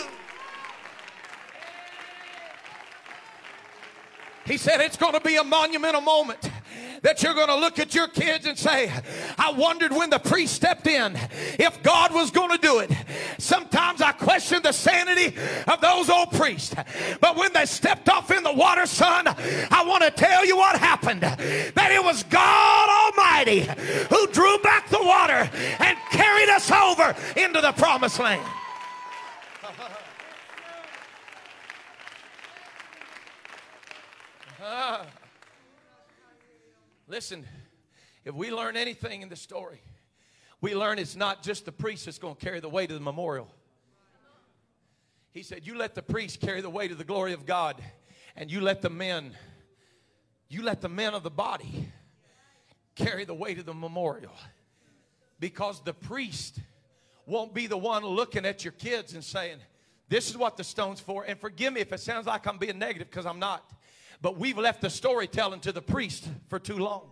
[4.46, 6.50] He said, it's going to be a monumental moment
[7.02, 8.92] that you're going to look at your kids and say,
[9.38, 11.18] I wondered when the priest stepped in
[11.60, 12.92] if God was going to do it.
[13.40, 15.36] Sometimes I question the sanity
[15.68, 16.76] of those old priests.
[17.20, 20.76] But when they stepped off in the water, son, I want to tell you what
[20.78, 21.22] happened.
[21.22, 23.62] That it was God Almighty
[24.10, 28.46] who drew back the water and carried us over into the promised land.
[34.64, 35.04] Uh.
[37.12, 37.46] Listen,
[38.24, 39.82] if we learn anything in the story,
[40.62, 43.04] we learn it's not just the priest that's going to carry the weight of the
[43.04, 43.50] memorial.
[45.34, 47.76] He said, You let the priest carry the weight of the glory of God,
[48.38, 49.34] and you let the men,
[50.48, 51.92] you let the men of the body
[52.96, 54.32] carry the weight of the memorial.
[55.38, 56.60] Because the priest
[57.26, 59.58] won't be the one looking at your kids and saying,
[60.08, 61.26] This is what the stone's for.
[61.26, 63.70] And forgive me if it sounds like I'm being negative, because I'm not.
[64.22, 67.10] But we've left the storytelling to the priest for too long.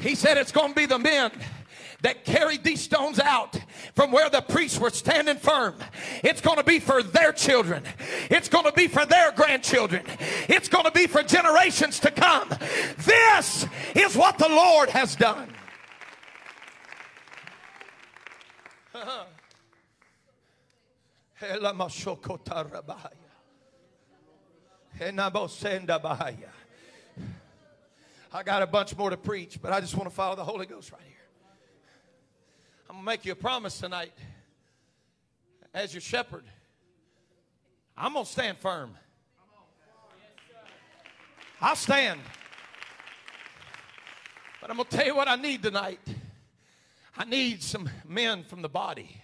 [0.00, 1.32] He said it's going to be the men
[2.02, 3.58] that carried these stones out
[3.94, 5.74] from where the priests were standing firm.
[6.22, 7.82] It's going to be for their children.
[8.30, 10.04] It's going to be for their grandchildren.
[10.48, 12.48] It's going to be for generations to come.
[12.98, 15.52] This is what the Lord has done.
[28.32, 30.66] I got a bunch more to preach, but I just want to follow the Holy
[30.66, 31.16] Ghost right here.
[32.90, 34.12] I'm going to make you a promise tonight.
[35.72, 36.44] As your shepherd,
[37.96, 38.94] I'm going to stand firm.
[41.62, 42.20] I'll stand.
[44.60, 46.00] But I'm going to tell you what I need tonight.
[47.16, 49.19] I need some men from the body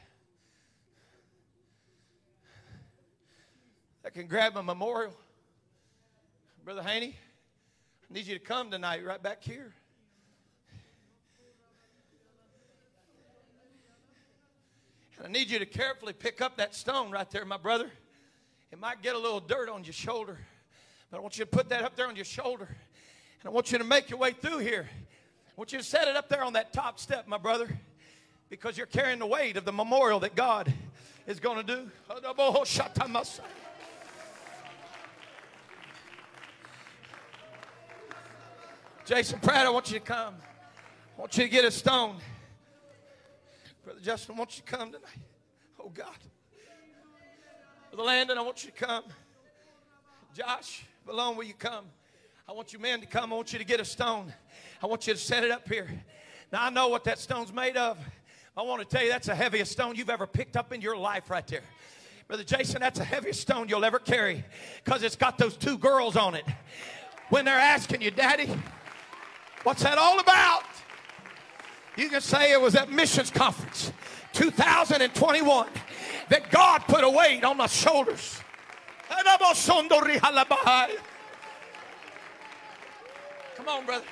[4.07, 5.12] that can grab a memorial.
[6.64, 7.16] Brother Haney,
[8.09, 9.75] I need you to come tonight right back here.
[15.19, 17.90] And I need you to carefully pick up that stone right there, my brother.
[18.71, 20.38] It might get a little dirt on your shoulder,
[21.11, 22.69] but I want you to put that up there on your shoulder.
[22.69, 24.88] And I want you to make your way through here.
[24.88, 27.69] I want you to set it up there on that top step, my brother,
[28.51, 30.73] because you're carrying the weight of the memorial that God
[31.27, 31.90] is going to do.
[39.07, 40.35] Jason Pratt, I want you to come.
[41.17, 42.17] I want you to get a stone.
[43.85, 45.21] Brother Justin, I want you to come tonight.
[45.79, 46.09] Oh, God.
[47.92, 49.04] Brother Landon, I want you to come.
[50.35, 51.85] Josh, Malone, will you come?
[52.48, 53.33] I want you men to come.
[53.33, 54.35] I want you to get a stone.
[54.83, 55.88] I want you to set it up here.
[56.52, 57.96] Now, I know what that stone's made of.
[58.57, 60.96] I want to tell you that's the heaviest stone you've ever picked up in your
[60.96, 61.63] life right there.
[62.27, 64.44] Brother Jason, that's the heaviest stone you'll ever carry
[64.85, 66.44] because it's got those two girls on it.
[67.29, 68.50] When they're asking you, Daddy,
[69.63, 70.63] What's that all about?
[71.96, 73.92] You can say it was at missions conference
[74.35, 75.69] 2021
[76.29, 78.40] that God put a weight on my shoulders.
[83.57, 84.04] Come on, brother.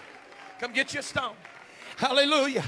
[0.61, 1.35] Come get you a stone.
[1.97, 2.65] Hallelujah.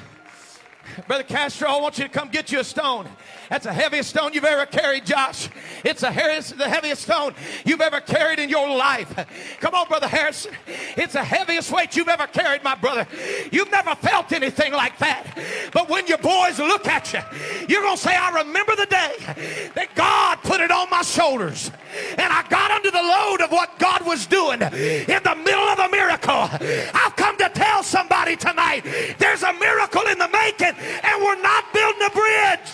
[1.07, 3.09] Brother Castro, I want you to come get you a stone.
[3.51, 5.49] That's the heaviest stone you've ever carried, Josh.
[5.85, 7.35] It's the heaviest, the heaviest stone
[7.65, 9.15] you've ever carried in your life.
[9.61, 10.53] Come on, Brother Harrison.
[10.97, 13.07] It's the heaviest weight you've ever carried, my brother.
[13.53, 15.27] You've never felt anything like that.
[15.73, 17.21] But when your boys look at you,
[17.69, 21.71] you're going to say, I remember the day that God put it on my shoulders.
[22.19, 25.79] And I got under the load of what God was doing in the middle of
[25.79, 26.49] a miracle.
[26.95, 28.83] I've come to tell somebody tonight
[29.19, 32.73] there's a miracle in the making, and we're not building a bridge.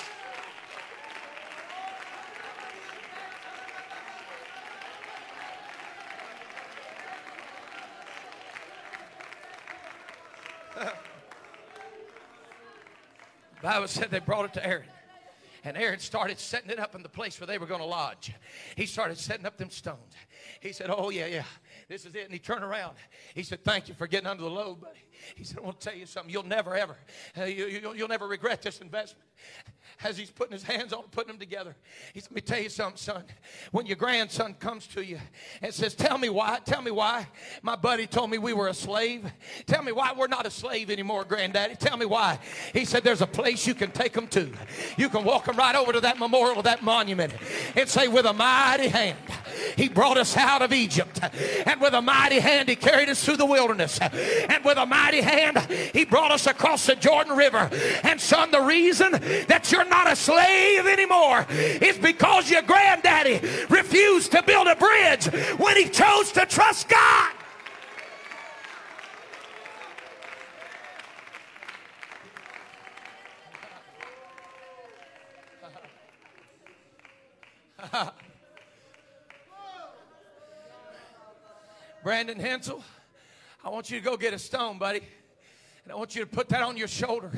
[13.62, 14.86] Bible said they brought it to Aaron.
[15.64, 18.32] And Aaron started setting it up in the place where they were going to lodge.
[18.76, 20.12] He started setting up them stones.
[20.61, 21.44] He said, Oh, yeah, yeah,
[21.93, 22.24] this is it.
[22.24, 22.97] And he turned around.
[23.34, 25.05] He said, Thank you for getting under the load, buddy.
[25.36, 26.32] He said, I want to tell you something.
[26.32, 26.97] You'll never, ever,
[27.38, 29.28] uh, you, you, you'll never regret this investment
[30.05, 31.76] as he's putting his hands on putting them together.
[32.14, 33.24] He said, Let me tell you something, son.
[33.70, 35.18] When your grandson comes to you
[35.61, 37.26] and says, Tell me why, tell me why
[37.62, 39.30] my buddy told me we were a slave.
[39.66, 41.76] Tell me why we're not a slave anymore, granddaddy.
[41.76, 42.38] Tell me why.
[42.72, 44.50] He said, There's a place you can take them to.
[44.96, 47.34] You can walk them right over to that memorial, that monument,
[47.76, 49.18] and say, With a mighty hand,
[49.76, 51.20] he brought us out of Egypt.
[51.66, 53.98] And with a mighty hand, he carried us through the wilderness.
[54.00, 55.59] And with a mighty hand,
[55.92, 57.70] he brought us across the Jordan River.
[58.03, 59.12] And son, the reason
[59.48, 65.26] that you're not a slave anymore is because your granddaddy refused to build a bridge
[65.59, 67.32] when he chose to trust God.
[82.03, 82.82] Brandon Hensel,
[83.62, 85.03] I want you to go get a stone, buddy.
[85.84, 87.30] And I want you to put that on your shoulder.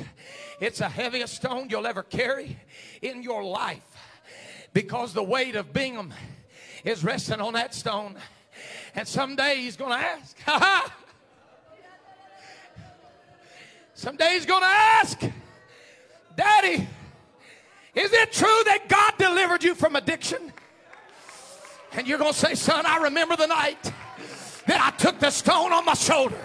[0.61, 2.59] It's the heaviest stone you'll ever carry
[3.01, 3.82] in your life
[4.72, 6.12] because the weight of Bingham
[6.84, 8.16] is resting on that stone.
[8.95, 10.36] And someday he's going to ask,
[13.95, 15.20] Someday he's going to ask,
[16.36, 16.86] Daddy,
[17.95, 20.53] is it true that God delivered you from addiction?
[21.92, 23.82] And you're going to say, Son, I remember the night
[24.66, 26.40] that I took the stone on my shoulder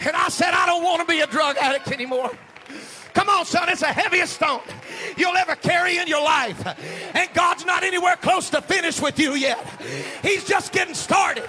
[0.00, 2.30] and I said, I don't want to be a drug addict anymore.
[3.12, 4.60] Come on, son, it's the heaviest stone
[5.16, 6.64] you'll ever carry in your life.
[7.14, 9.58] And God's not anywhere close to finish with you yet.
[10.22, 11.48] He's just getting started.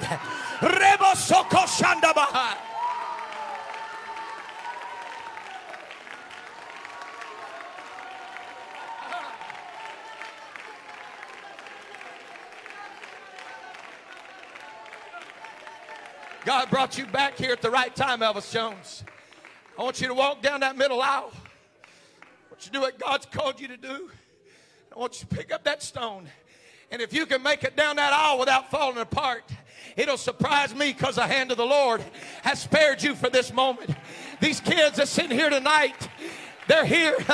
[16.51, 19.05] God brought you back here at the right time, Elvis Jones.
[19.79, 21.31] I want you to walk down that middle aisle.
[21.31, 24.11] I want you to do what God's called you to do.
[24.93, 26.27] I want you to pick up that stone.
[26.91, 29.45] And if you can make it down that aisle without falling apart,
[29.95, 32.03] it'll surprise me because the hand of the Lord
[32.41, 33.89] has spared you for this moment.
[34.41, 36.09] These kids that sitting here tonight,
[36.67, 37.15] they're here.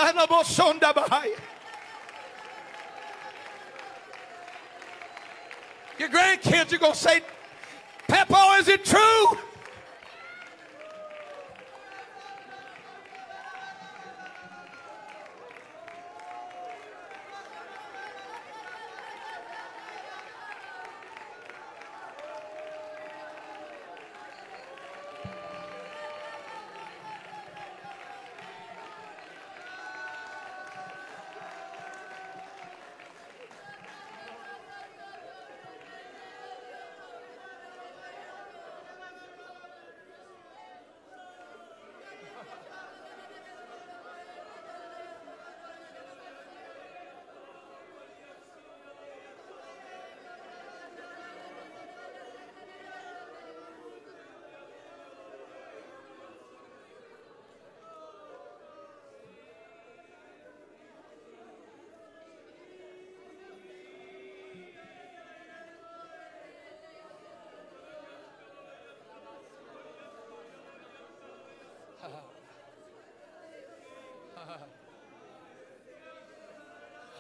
[5.97, 7.21] Your grandkids are going to say,
[8.07, 9.37] Peppo, is it true?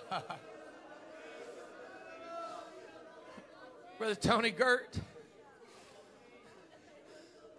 [3.97, 4.93] Brother Tony Gert.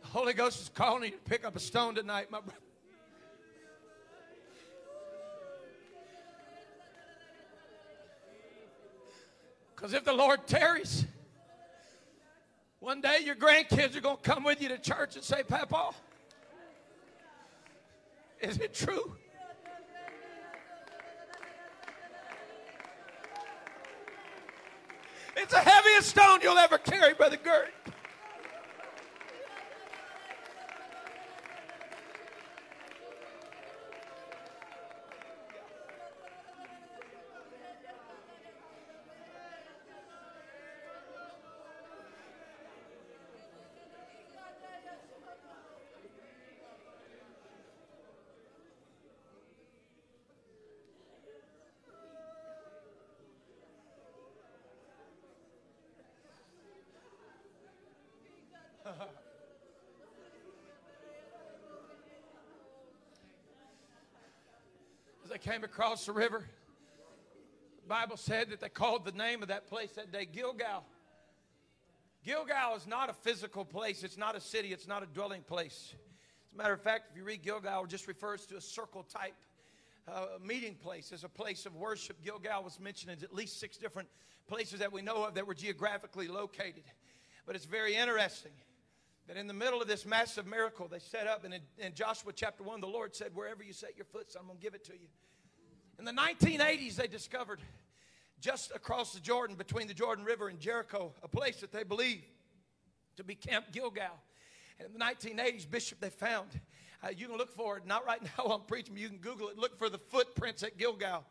[0.03, 2.59] The Holy Ghost is calling you to pick up a stone tonight, my brother.
[9.75, 11.05] Because if the Lord tarries,
[12.81, 15.91] one day your grandkids are going to come with you to church and say, Papa,
[18.41, 19.17] is it true?
[25.51, 27.73] It's the heaviest stone you'll ever carry, Brother Gert.
[65.49, 66.45] Came across the river,
[67.81, 70.85] the Bible said that they called the name of that place that day Gilgal.
[72.23, 75.95] Gilgal is not a physical place, it's not a city, it's not a dwelling place.
[75.95, 79.05] As a matter of fact, if you read Gilgal, it just refers to a circle
[79.05, 79.37] type
[80.07, 82.23] uh, meeting place, as a place of worship.
[82.23, 84.09] Gilgal was mentioned in at least six different
[84.49, 86.85] places that we know of that were geographically located.
[87.47, 88.53] But it's very interesting
[89.29, 92.33] that in the middle of this massive miracle they set up, and in, in Joshua
[92.35, 94.75] chapter 1, the Lord said, Wherever you set your foot, son, I'm going to give
[94.75, 95.09] it to you.
[95.99, 97.61] In the 1980s, they discovered
[98.41, 102.25] just across the Jordan, between the Jordan River and Jericho, a place that they believed
[103.17, 104.17] to be Camp Gilgal.
[104.79, 106.49] And in the 1980s, Bishop, they found,
[107.03, 109.49] uh, you can look for it, not right now I'm preaching, but you can Google
[109.49, 109.59] it.
[109.59, 111.25] Look for the footprints at Gilgal.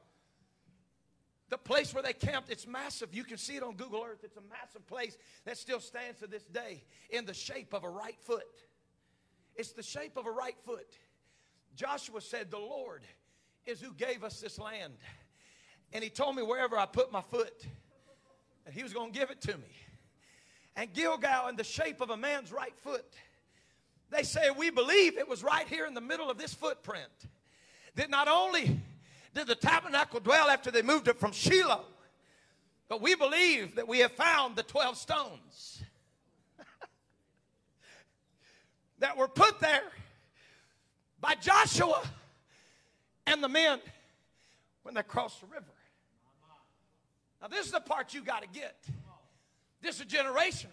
[1.49, 3.13] The place where they camped, it's massive.
[3.13, 4.19] You can see it on Google Earth.
[4.23, 7.89] It's a massive place that still stands to this day in the shape of a
[7.89, 8.43] right foot.
[9.55, 10.97] It's the shape of a right foot.
[11.73, 13.03] Joshua said, The Lord
[13.67, 14.93] is who gave us this land.
[15.93, 17.65] And he told me wherever I put my foot,
[18.65, 19.75] that he was going to give it to me.
[20.75, 23.05] And Gilgal, in the shape of a man's right foot,
[24.09, 27.09] they say, We believe it was right here in the middle of this footprint.
[27.95, 28.79] That not only
[29.33, 31.85] did the tabernacle dwell after they moved it from Shiloh,
[32.89, 35.81] but we believe that we have found the 12 stones
[38.99, 39.91] that were put there
[41.19, 42.01] by Joshua
[43.27, 43.79] and the men
[44.81, 45.65] when they crossed the river.
[47.41, 48.75] Now, this is the part you got to get.
[49.81, 50.71] This is generational.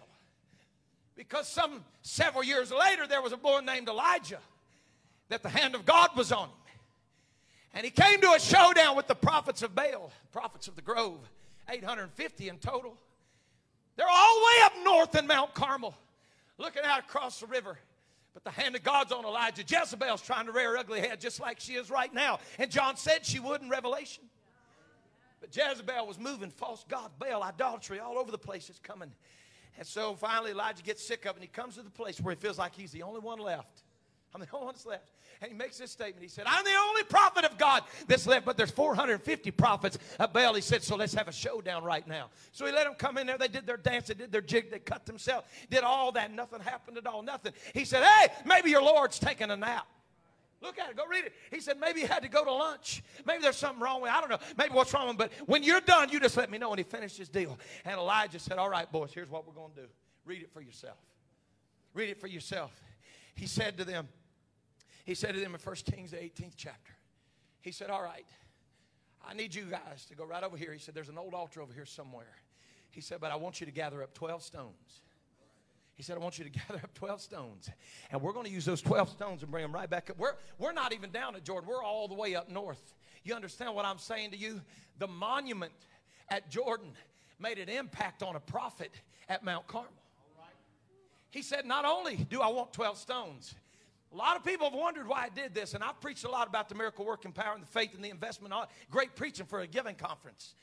[1.15, 4.39] Because some several years later, there was a boy named Elijah
[5.29, 6.55] that the hand of God was on him.
[7.73, 11.19] And he came to a showdown with the prophets of Baal, prophets of the grove,
[11.69, 12.97] 850 in total.
[13.95, 15.93] They're all way up north in Mount Carmel,
[16.57, 17.77] looking out across the river.
[18.35, 19.63] But the hand of God's on Elijah.
[19.67, 22.39] Jezebel's trying to rear her ugly head just like she is right now.
[22.59, 24.25] And John said she would in Revelation.
[25.39, 28.69] But Jezebel was moving false God, Baal, idolatry all over the place.
[28.69, 29.11] It's coming.
[29.77, 32.35] And so finally Elijah gets sick of it and he comes to the place where
[32.35, 33.83] he feels like he's the only one left.
[34.35, 35.05] I'm the only one that's left.
[35.41, 36.21] And he makes this statement.
[36.21, 40.33] He said, I'm the only prophet of God that's left, but there's 450 prophets of
[40.33, 40.53] Baal.
[40.53, 42.29] He said, so let's have a showdown right now.
[42.51, 43.37] So he let them come in there.
[43.37, 44.07] They did their dance.
[44.07, 44.71] They did their jig.
[44.71, 45.47] They cut themselves.
[45.69, 46.33] Did all that.
[46.33, 47.21] Nothing happened at all.
[47.21, 47.53] Nothing.
[47.73, 49.87] He said, hey, maybe your Lord's taking a nap.
[50.61, 50.97] Look at it.
[50.97, 51.33] Go read it.
[51.51, 53.03] He said, maybe he had to go to lunch.
[53.25, 54.15] Maybe there's something wrong with it.
[54.15, 54.39] I don't know.
[54.57, 55.17] Maybe what's wrong with.
[55.17, 56.71] But when you're done, you just let me know.
[56.71, 57.57] And he finished his deal.
[57.83, 59.87] And Elijah said, all right, boys, here's what we're going to do.
[60.25, 60.97] Read it for yourself.
[61.93, 62.71] Read it for yourself.
[63.35, 64.07] He said to them,
[65.05, 66.93] he said to them in 1 Kings, the 18th chapter,
[67.61, 68.25] he said, All right,
[69.27, 70.73] I need you guys to go right over here.
[70.73, 72.35] He said, There's an old altar over here somewhere.
[72.89, 75.01] He said, But I want you to gather up 12 stones.
[75.93, 77.69] He said, I want you to gather up 12 stones.
[78.11, 80.17] And we're going to use those 12 stones and bring them right back up.
[80.17, 82.93] We're, we're not even down at Jordan, we're all the way up north.
[83.23, 84.61] You understand what I'm saying to you?
[84.99, 85.71] The monument
[86.29, 86.93] at Jordan
[87.39, 88.91] made an impact on a prophet
[89.29, 89.91] at Mount Carmel.
[91.29, 93.55] He said, Not only do I want 12 stones,
[94.13, 96.47] a lot of people have wondered why I did this, and I've preached a lot
[96.47, 98.53] about the miracle working power and the faith and the investment.
[98.89, 100.53] Great preaching for a giving conference.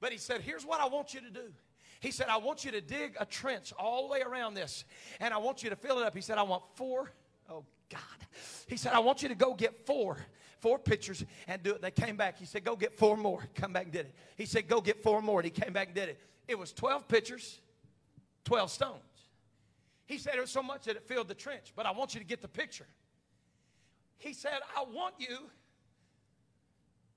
[0.00, 1.52] But he said, Here's what I want you to do.
[2.00, 4.84] He said, I want you to dig a trench all the way around this,
[5.20, 6.14] and I want you to fill it up.
[6.14, 7.12] He said, I want four.
[7.48, 8.00] Oh, God.
[8.66, 10.18] He said, I want you to go get four
[10.62, 11.82] four pitchers and do it.
[11.82, 12.38] They came back.
[12.38, 13.44] He said, Go get four more.
[13.54, 14.14] Come back and did it.
[14.36, 15.40] He said, Go get four more.
[15.40, 16.20] And he came back and did it.
[16.48, 17.60] It was 12 pitchers,
[18.44, 19.02] 12 stones.
[20.12, 22.20] He said it was so much that it filled the trench, but I want you
[22.20, 22.84] to get the picture.
[24.18, 25.38] He said, I want you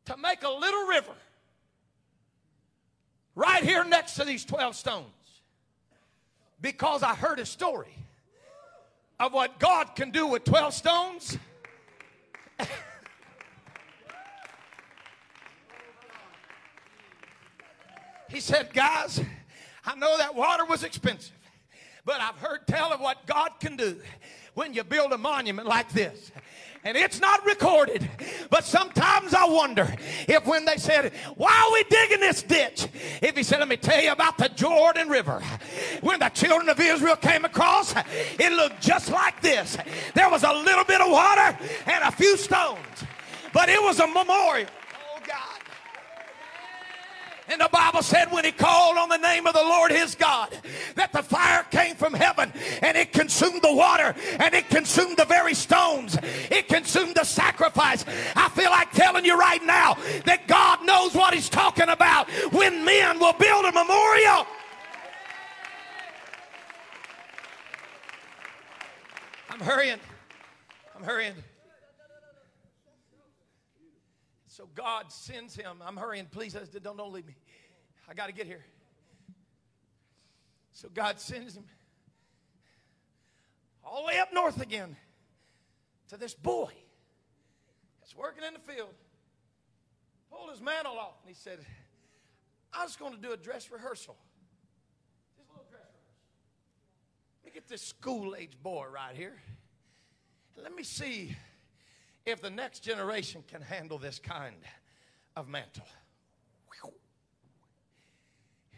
[0.06, 1.12] to make a little river
[3.36, 5.42] right here next to these 12 stones
[6.62, 7.94] because I heard a story
[9.20, 11.38] of what God can do with 12 stones.
[18.28, 19.22] He said, Guys,
[19.86, 21.38] I know that water was expensive,
[22.06, 24.00] but I've heard tell of what God can do
[24.54, 26.32] when you build a monument like this
[26.86, 28.08] and it's not recorded.
[28.52, 29.94] But sometimes I wonder
[30.28, 32.88] if when they said, Why are we digging this ditch?
[33.22, 35.42] If he said, Let me tell you about the Jordan River.
[36.02, 37.96] When the children of Israel came across,
[38.40, 39.78] it looked just like this.
[40.14, 43.04] There was a little bit of water and a few stones,
[43.52, 44.70] but it was a memorial.
[47.56, 50.50] And the Bible said when he called on the name of the Lord his God,
[50.96, 52.52] that the fire came from heaven
[52.82, 56.18] and it consumed the water and it consumed the very stones.
[56.52, 58.04] It consumed the sacrifice.
[58.36, 59.94] I feel like telling you right now
[60.26, 64.46] that God knows what he's talking about when men will build a memorial.
[69.50, 70.00] I'm hurrying.
[70.94, 71.36] I'm hurrying.
[74.48, 75.82] So God sends him.
[75.86, 76.26] I'm hurrying.
[76.32, 77.36] Please don't, don't leave me.
[78.10, 78.64] I got to get here.
[80.72, 81.66] So God sends him
[83.84, 84.96] all the way up north again
[86.10, 86.72] to this boy
[88.02, 88.94] that's working in the field.
[90.30, 91.60] Pulled his mantle off and he said,
[92.74, 94.18] I was going to do a dress rehearsal.
[95.38, 96.02] This little dress rehearsal.
[97.44, 99.38] Let me get this school age boy right here.
[100.62, 101.36] Let me see
[102.26, 104.56] if the next generation can handle this kind
[105.36, 105.86] of mantle.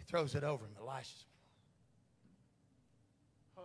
[0.08, 0.72] Throws it over him.
[0.80, 1.12] Elisha.
[3.58, 3.62] Oh.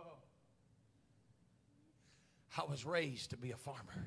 [2.57, 4.05] I was raised to be a farmer.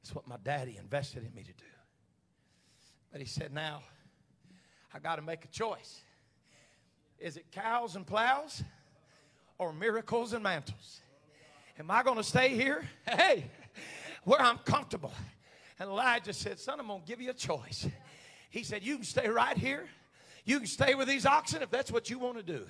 [0.00, 1.64] It's what my daddy invested in me to do.
[3.12, 3.82] But he said, now
[4.94, 6.00] I got to make a choice.
[7.18, 8.62] Is it cows and plows
[9.58, 11.00] or miracles and mantles?
[11.78, 12.86] Am I going to stay here?
[13.08, 13.44] Hey,
[14.24, 15.12] where I'm comfortable.
[15.78, 17.86] And Elijah said, Son, I'm going to give you a choice.
[18.50, 19.86] He said, You can stay right here.
[20.46, 22.64] You can stay with these oxen if that's what you want to do.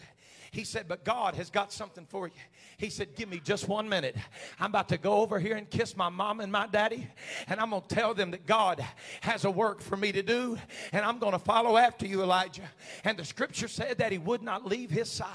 [0.51, 2.33] He said, But God has got something for you.
[2.79, 4.17] He said, Give me just one minute.
[4.59, 7.07] I'm about to go over here and kiss my mom and my daddy,
[7.47, 8.85] and I'm going to tell them that God
[9.21, 10.57] has a work for me to do,
[10.91, 12.69] and I'm going to follow after you, Elijah.
[13.05, 15.29] And the scripture said that he would not leave his side.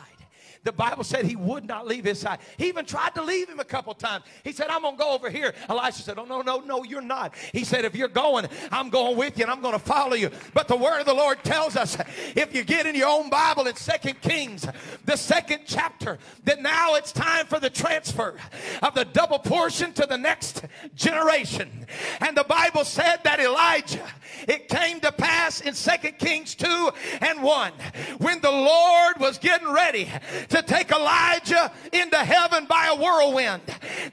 [0.63, 2.39] The Bible said he would not leave his side.
[2.57, 4.25] He even tried to leave him a couple times.
[4.43, 5.53] He said, I'm going to go over here.
[5.69, 7.33] Elisha said, Oh, no, no, no, you're not.
[7.51, 10.29] He said, If you're going, I'm going with you and I'm going to follow you.
[10.53, 11.97] But the word of the Lord tells us,
[12.35, 14.67] if you get in your own Bible in Second Kings,
[15.05, 18.35] the second chapter, that now it's time for the transfer
[18.81, 20.63] of the double portion to the next
[20.95, 21.85] generation.
[22.19, 24.07] And the Bible said that Elijah,
[24.47, 26.91] it came to pass in Second Kings 2
[27.21, 27.71] and 1,
[28.19, 30.09] when the Lord was getting ready
[30.49, 33.61] to take Elijah into heaven by a whirlwind.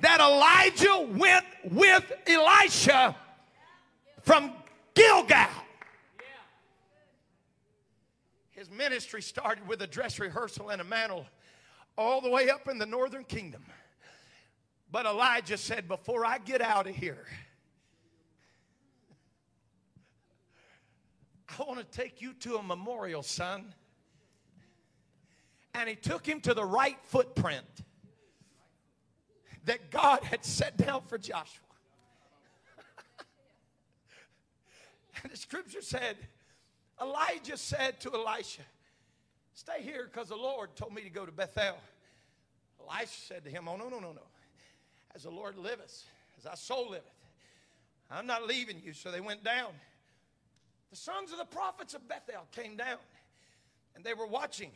[0.01, 3.17] That Elijah went with Elisha
[4.23, 4.53] from
[4.95, 5.49] Gilgal.
[8.51, 11.27] His ministry started with a dress rehearsal and a mantle
[11.97, 13.65] all the way up in the northern kingdom.
[14.91, 17.27] But Elijah said, Before I get out of here,
[21.49, 23.75] I want to take you to a memorial, son
[25.79, 27.65] and he took him to the right footprint
[29.65, 31.65] that God had set down for Joshua.
[35.23, 36.17] and the scripture said,
[37.01, 38.63] Elijah said to Elisha,
[39.55, 41.77] Stay here because the Lord told me to go to Bethel.
[42.81, 44.23] Elisha said to him, Oh, no, no, no, no.
[45.15, 46.05] As the Lord liveth,
[46.37, 47.05] as thy soul liveth,
[48.11, 48.95] I'm not leaving you.
[48.95, 49.71] So they went down.
[50.91, 52.99] The sons of the prophets of Bethel came down
[53.95, 54.73] and they were watching.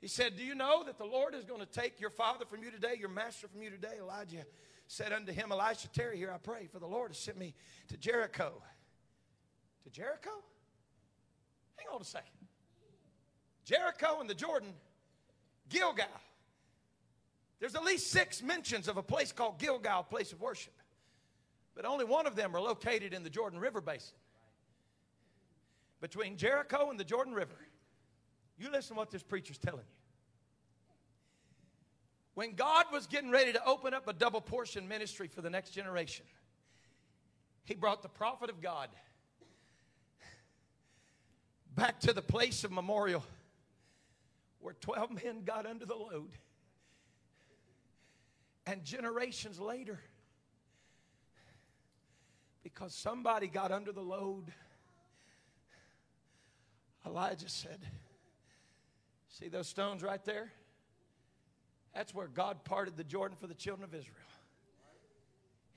[0.00, 2.62] He said, Do you know that the Lord is going to take your father from
[2.62, 3.98] you today, your master from you today?
[4.00, 4.44] Elijah
[4.86, 7.54] said unto him, Elisha, tarry here, I pray, for the Lord has sent me
[7.88, 8.62] to Jericho.
[9.84, 10.30] To Jericho?
[11.76, 12.30] Hang on a second.
[13.64, 14.72] Jericho and the Jordan,
[15.68, 16.06] Gilgal.
[17.60, 20.72] There's at least six mentions of a place called Gilgal, place of worship.
[21.76, 24.16] But only one of them are located in the Jordan River basin.
[26.00, 27.54] Between Jericho and the Jordan River.
[28.60, 29.94] You listen to what this preacher's telling you.
[32.34, 35.70] When God was getting ready to open up a double portion ministry for the next
[35.70, 36.26] generation,
[37.64, 38.90] He brought the prophet of God
[41.74, 43.24] back to the place of memorial
[44.60, 46.30] where 12 men got under the load.
[48.66, 49.98] And generations later,
[52.62, 54.52] because somebody got under the load,
[57.06, 57.80] Elijah said,
[59.40, 60.52] See those stones right there?
[61.94, 64.16] That's where God parted the Jordan for the children of Israel.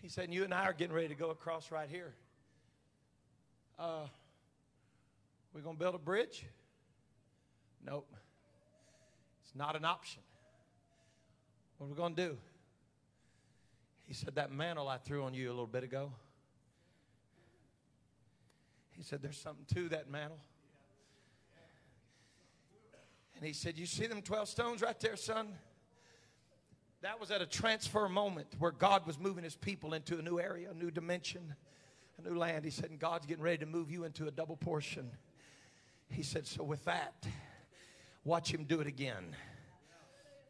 [0.01, 2.13] He said, You and I are getting ready to go across right here.
[3.79, 4.05] Uh,
[5.53, 6.45] we're going to build a bridge.
[7.85, 8.13] Nope.
[9.43, 10.21] It's not an option.
[11.77, 12.37] What are we going to do?
[14.05, 16.11] He said, That mantle I threw on you a little bit ago.
[18.91, 20.39] He said, There's something to that mantle.
[23.35, 25.49] And he said, You see them 12 stones right there, son?
[27.01, 30.39] That was at a transfer moment where God was moving his people into a new
[30.39, 31.53] area, a new dimension,
[32.17, 32.63] a new land.
[32.63, 35.11] He said, And God's getting ready to move you into a double portion.
[36.09, 37.25] He said, So with that,
[38.23, 39.35] watch him do it again.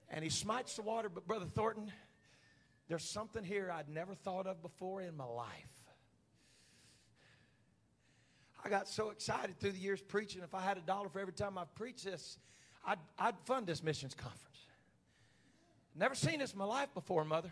[0.09, 1.91] And he smites the water, but Brother Thornton,
[2.87, 5.47] there's something here I'd never thought of before in my life.
[8.63, 10.41] I got so excited through the years preaching.
[10.41, 12.37] If I had a dollar for every time I've preached this,
[12.85, 14.39] I'd, I'd fund this missions conference.
[15.95, 17.51] Never seen this in my life before, Mother.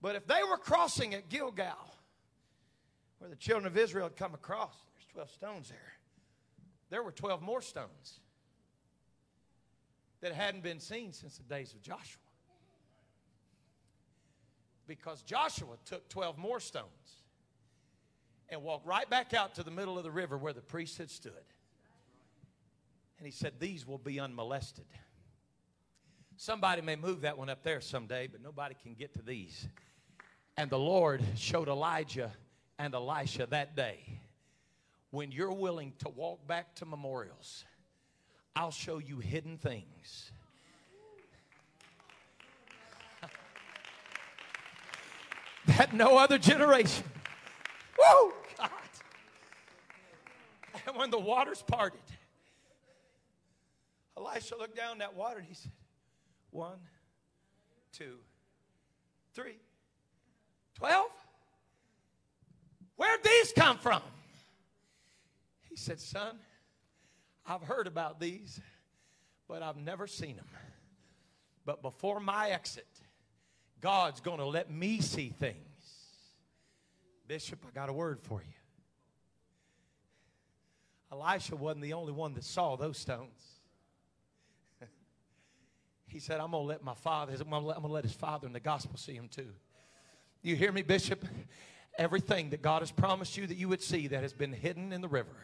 [0.00, 1.94] But if they were crossing at Gilgal,
[3.18, 5.92] where the children of Israel had come across, there's 12 stones there.
[6.90, 8.20] There were 12 more stones
[10.20, 12.22] that hadn't been seen since the days of Joshua.
[14.86, 16.86] Because Joshua took 12 more stones
[18.48, 21.10] and walked right back out to the middle of the river where the priests had
[21.10, 21.32] stood.
[23.18, 24.86] And he said, These will be unmolested.
[26.36, 29.66] Somebody may move that one up there someday, but nobody can get to these.
[30.56, 32.32] And the Lord showed Elijah
[32.78, 34.20] and Elisha that day
[35.10, 37.64] when you're willing to walk back to memorials,
[38.54, 40.30] I'll show you hidden things.
[45.66, 47.04] that no other generation.
[47.98, 48.32] Woo!
[48.58, 48.70] God.
[50.86, 52.00] And when the waters parted,
[54.18, 55.70] Elisha looked down that water and he said,
[56.50, 56.78] One,
[57.92, 58.16] two,
[59.34, 59.56] three,
[60.74, 61.10] twelve?
[62.96, 64.02] Where'd these come from?
[65.68, 66.36] He said, Son,
[67.46, 68.60] I've heard about these,
[69.46, 70.46] but I've never seen them.
[71.64, 72.86] But before my exit,
[73.80, 75.56] God's going to let me see things.
[77.28, 78.54] Bishop, I got a word for you.
[81.12, 83.57] Elisha wasn't the only one that saw those stones.
[86.08, 88.52] He said, I'm going to let my father, I'm going to let his father in
[88.52, 89.52] the gospel see him too.
[90.42, 91.24] You hear me, Bishop?
[91.98, 95.00] Everything that God has promised you that you would see that has been hidden in
[95.00, 95.36] the river,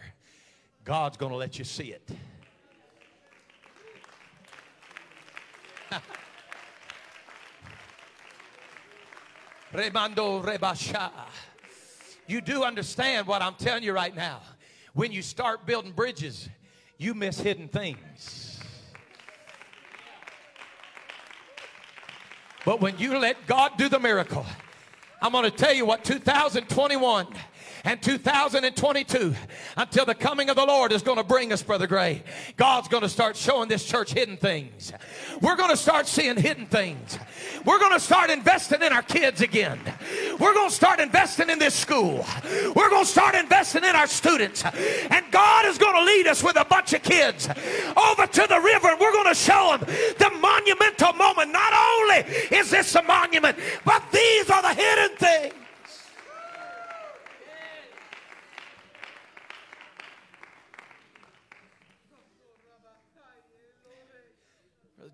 [0.84, 2.08] God's going to let you see it.
[9.72, 11.10] Remando rebasha.
[12.26, 14.40] You do understand what I'm telling you right now.
[14.94, 16.48] When you start building bridges,
[16.96, 18.43] you miss hidden things.
[22.64, 24.46] But when you let God do the miracle,
[25.20, 27.26] I'm going to tell you what 2021
[27.84, 29.34] and 2022
[29.76, 32.22] until the coming of the Lord is going to bring us, Brother Gray.
[32.56, 34.92] God's going to start showing this church hidden things.
[35.40, 37.18] We're going to start seeing hidden things.
[37.64, 39.78] We're going to start investing in our kids again.
[40.40, 42.24] We're going to start investing in this school.
[42.74, 44.64] We're going to start investing in our students.
[44.64, 48.60] And God is going to lead us with a bunch of kids over to the
[48.60, 49.86] river and we're going to show them
[50.18, 51.52] the monumental moment.
[51.52, 55.63] Not only is this a monument, but these are the hidden things.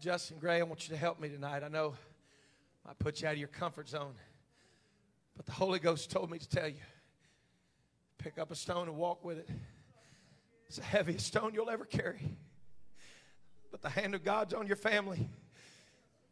[0.00, 1.62] Justin Gray, I want you to help me tonight.
[1.62, 1.92] I know
[2.88, 4.14] I put you out of your comfort zone,
[5.36, 6.80] but the Holy Ghost told me to tell you
[8.16, 9.48] pick up a stone and walk with it.
[10.68, 12.34] It's the heaviest stone you'll ever carry.
[13.70, 15.28] But the hand of God's on your family.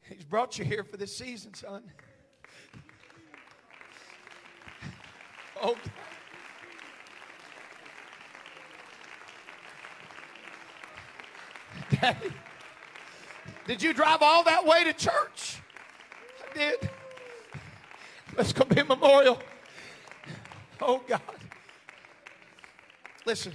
[0.08, 1.82] He's brought you here for this season, son.
[5.60, 5.76] Oh,
[12.00, 12.32] Daddy.
[13.68, 15.60] Did you drive all that way to church?
[16.42, 16.90] I did.
[18.34, 19.38] Let's go be a memorial.
[20.80, 21.20] Oh, God.
[23.26, 23.52] Listen,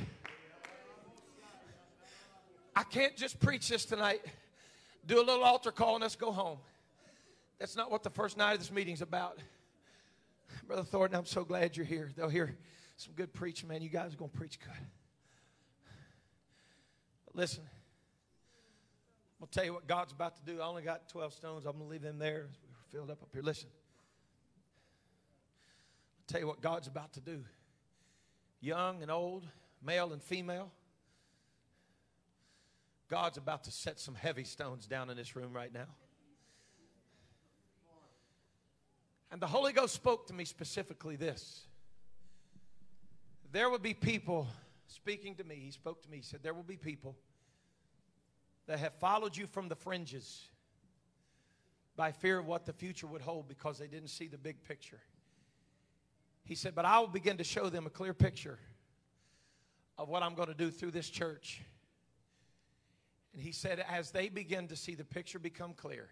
[2.76, 4.22] I can't just preach this tonight,
[5.08, 6.60] do a little altar call, and let's go home.
[7.58, 9.40] That's not what the first night of this meeting's about.
[10.68, 12.12] Brother Thornton, I'm so glad you're here.
[12.16, 12.56] They'll hear
[12.98, 13.82] some good preaching, man.
[13.82, 14.86] You guys are going to preach good.
[17.34, 17.64] Listen.
[19.44, 20.62] I'll tell you what God's about to do.
[20.62, 21.66] I only got 12 stones.
[21.66, 22.46] I'm going to leave them there.
[22.46, 23.42] We're filled up up here.
[23.42, 23.68] Listen.
[26.18, 27.44] I'll tell you what God's about to do.
[28.62, 29.46] Young and old,
[29.86, 30.72] male and female.
[33.10, 35.88] God's about to set some heavy stones down in this room right now.
[39.30, 41.66] And the Holy Ghost spoke to me specifically this
[43.52, 44.48] there will be people
[44.88, 46.18] speaking to me, he spoke to me.
[46.18, 47.18] He said, There will be people
[48.68, 50.48] that have followed you from the fringes
[51.96, 55.02] by fear of what the future would hold because they didn't see the big picture.
[56.44, 58.60] He said, But I will begin to show them a clear picture
[59.98, 61.62] of what I'm going to do through this church.
[63.34, 66.10] And he said, As they begin to see the picture become clear,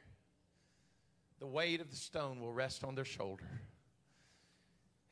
[1.40, 3.62] the weight of the stone will rest on their shoulder.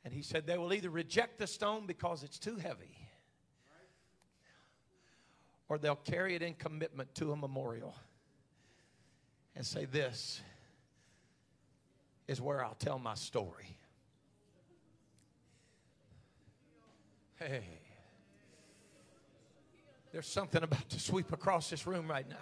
[0.06, 2.99] And he said, They will either reject the stone because it's too heavy,
[5.70, 7.96] or they'll carry it in commitment to a memorial
[9.56, 10.42] and say, This
[12.28, 13.78] is where I'll tell my story.
[17.36, 17.64] Hey,
[20.12, 22.36] there's something about to sweep across this room right now.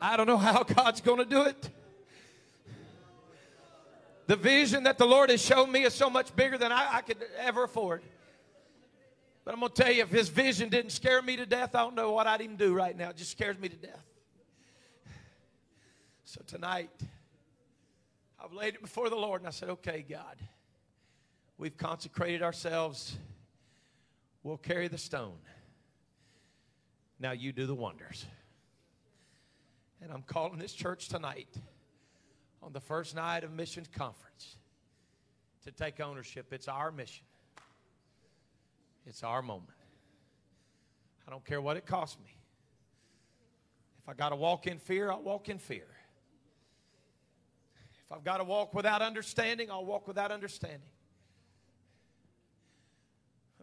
[0.00, 1.70] I don't know how God's going to do it.
[4.26, 7.00] The vision that the Lord has shown me is so much bigger than I, I
[7.02, 8.02] could ever afford.
[9.44, 11.80] But I'm going to tell you, if His vision didn't scare me to death, I
[11.80, 13.10] don't know what I'd even do right now.
[13.10, 14.04] It just scares me to death.
[16.24, 16.90] So tonight,
[18.42, 20.36] I've laid it before the Lord and I said, okay, God,
[21.58, 23.16] we've consecrated ourselves.
[24.42, 25.36] We'll carry the stone.
[27.20, 28.24] Now you do the wonders.
[30.02, 31.48] And I'm calling this church tonight
[32.64, 34.56] on the first night of missions conference
[35.64, 36.52] to take ownership.
[36.52, 37.26] It's our mission.
[39.06, 39.68] It's our moment.
[41.28, 42.36] I don't care what it costs me.
[44.02, 45.86] If I got to walk in fear, I'll walk in fear.
[48.06, 50.80] If I've got to walk without understanding, I'll walk without understanding.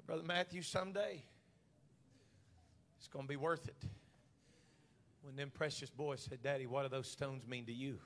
[0.08, 1.24] Brother Matthew, someday
[2.99, 3.88] it's going to be worth it.
[5.22, 7.99] When them precious boys said, Daddy, what do those stones mean to you?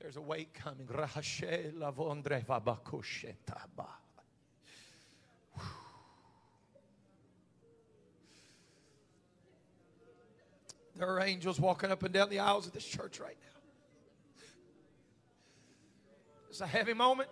[0.00, 0.86] There's a weight coming.
[10.96, 13.60] There are angels walking up and down the aisles of this church right now.
[16.48, 17.30] It's a heavy moment.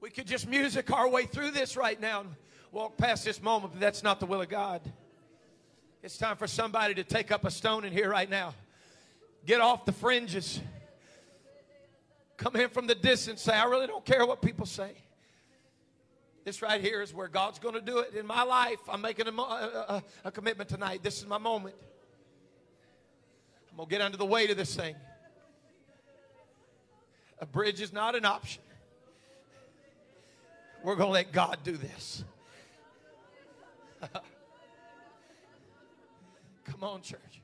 [0.00, 2.30] We could just music our way through this right now and
[2.72, 4.80] walk past this moment, but that's not the will of God.
[6.02, 8.54] It's time for somebody to take up a stone in here right now.
[9.46, 10.60] Get off the fringes.
[12.36, 13.40] Come in from the distance.
[13.40, 14.90] Say, I really don't care what people say.
[16.44, 18.80] This right here is where God's going to do it in my life.
[18.88, 21.04] I'm making a, a, a commitment tonight.
[21.04, 21.76] This is my moment.
[23.70, 24.96] I'm going to get under the weight of this thing.
[27.38, 28.62] A bridge is not an option.
[30.82, 32.24] We're going to let God do this.
[36.64, 37.41] Come on, church.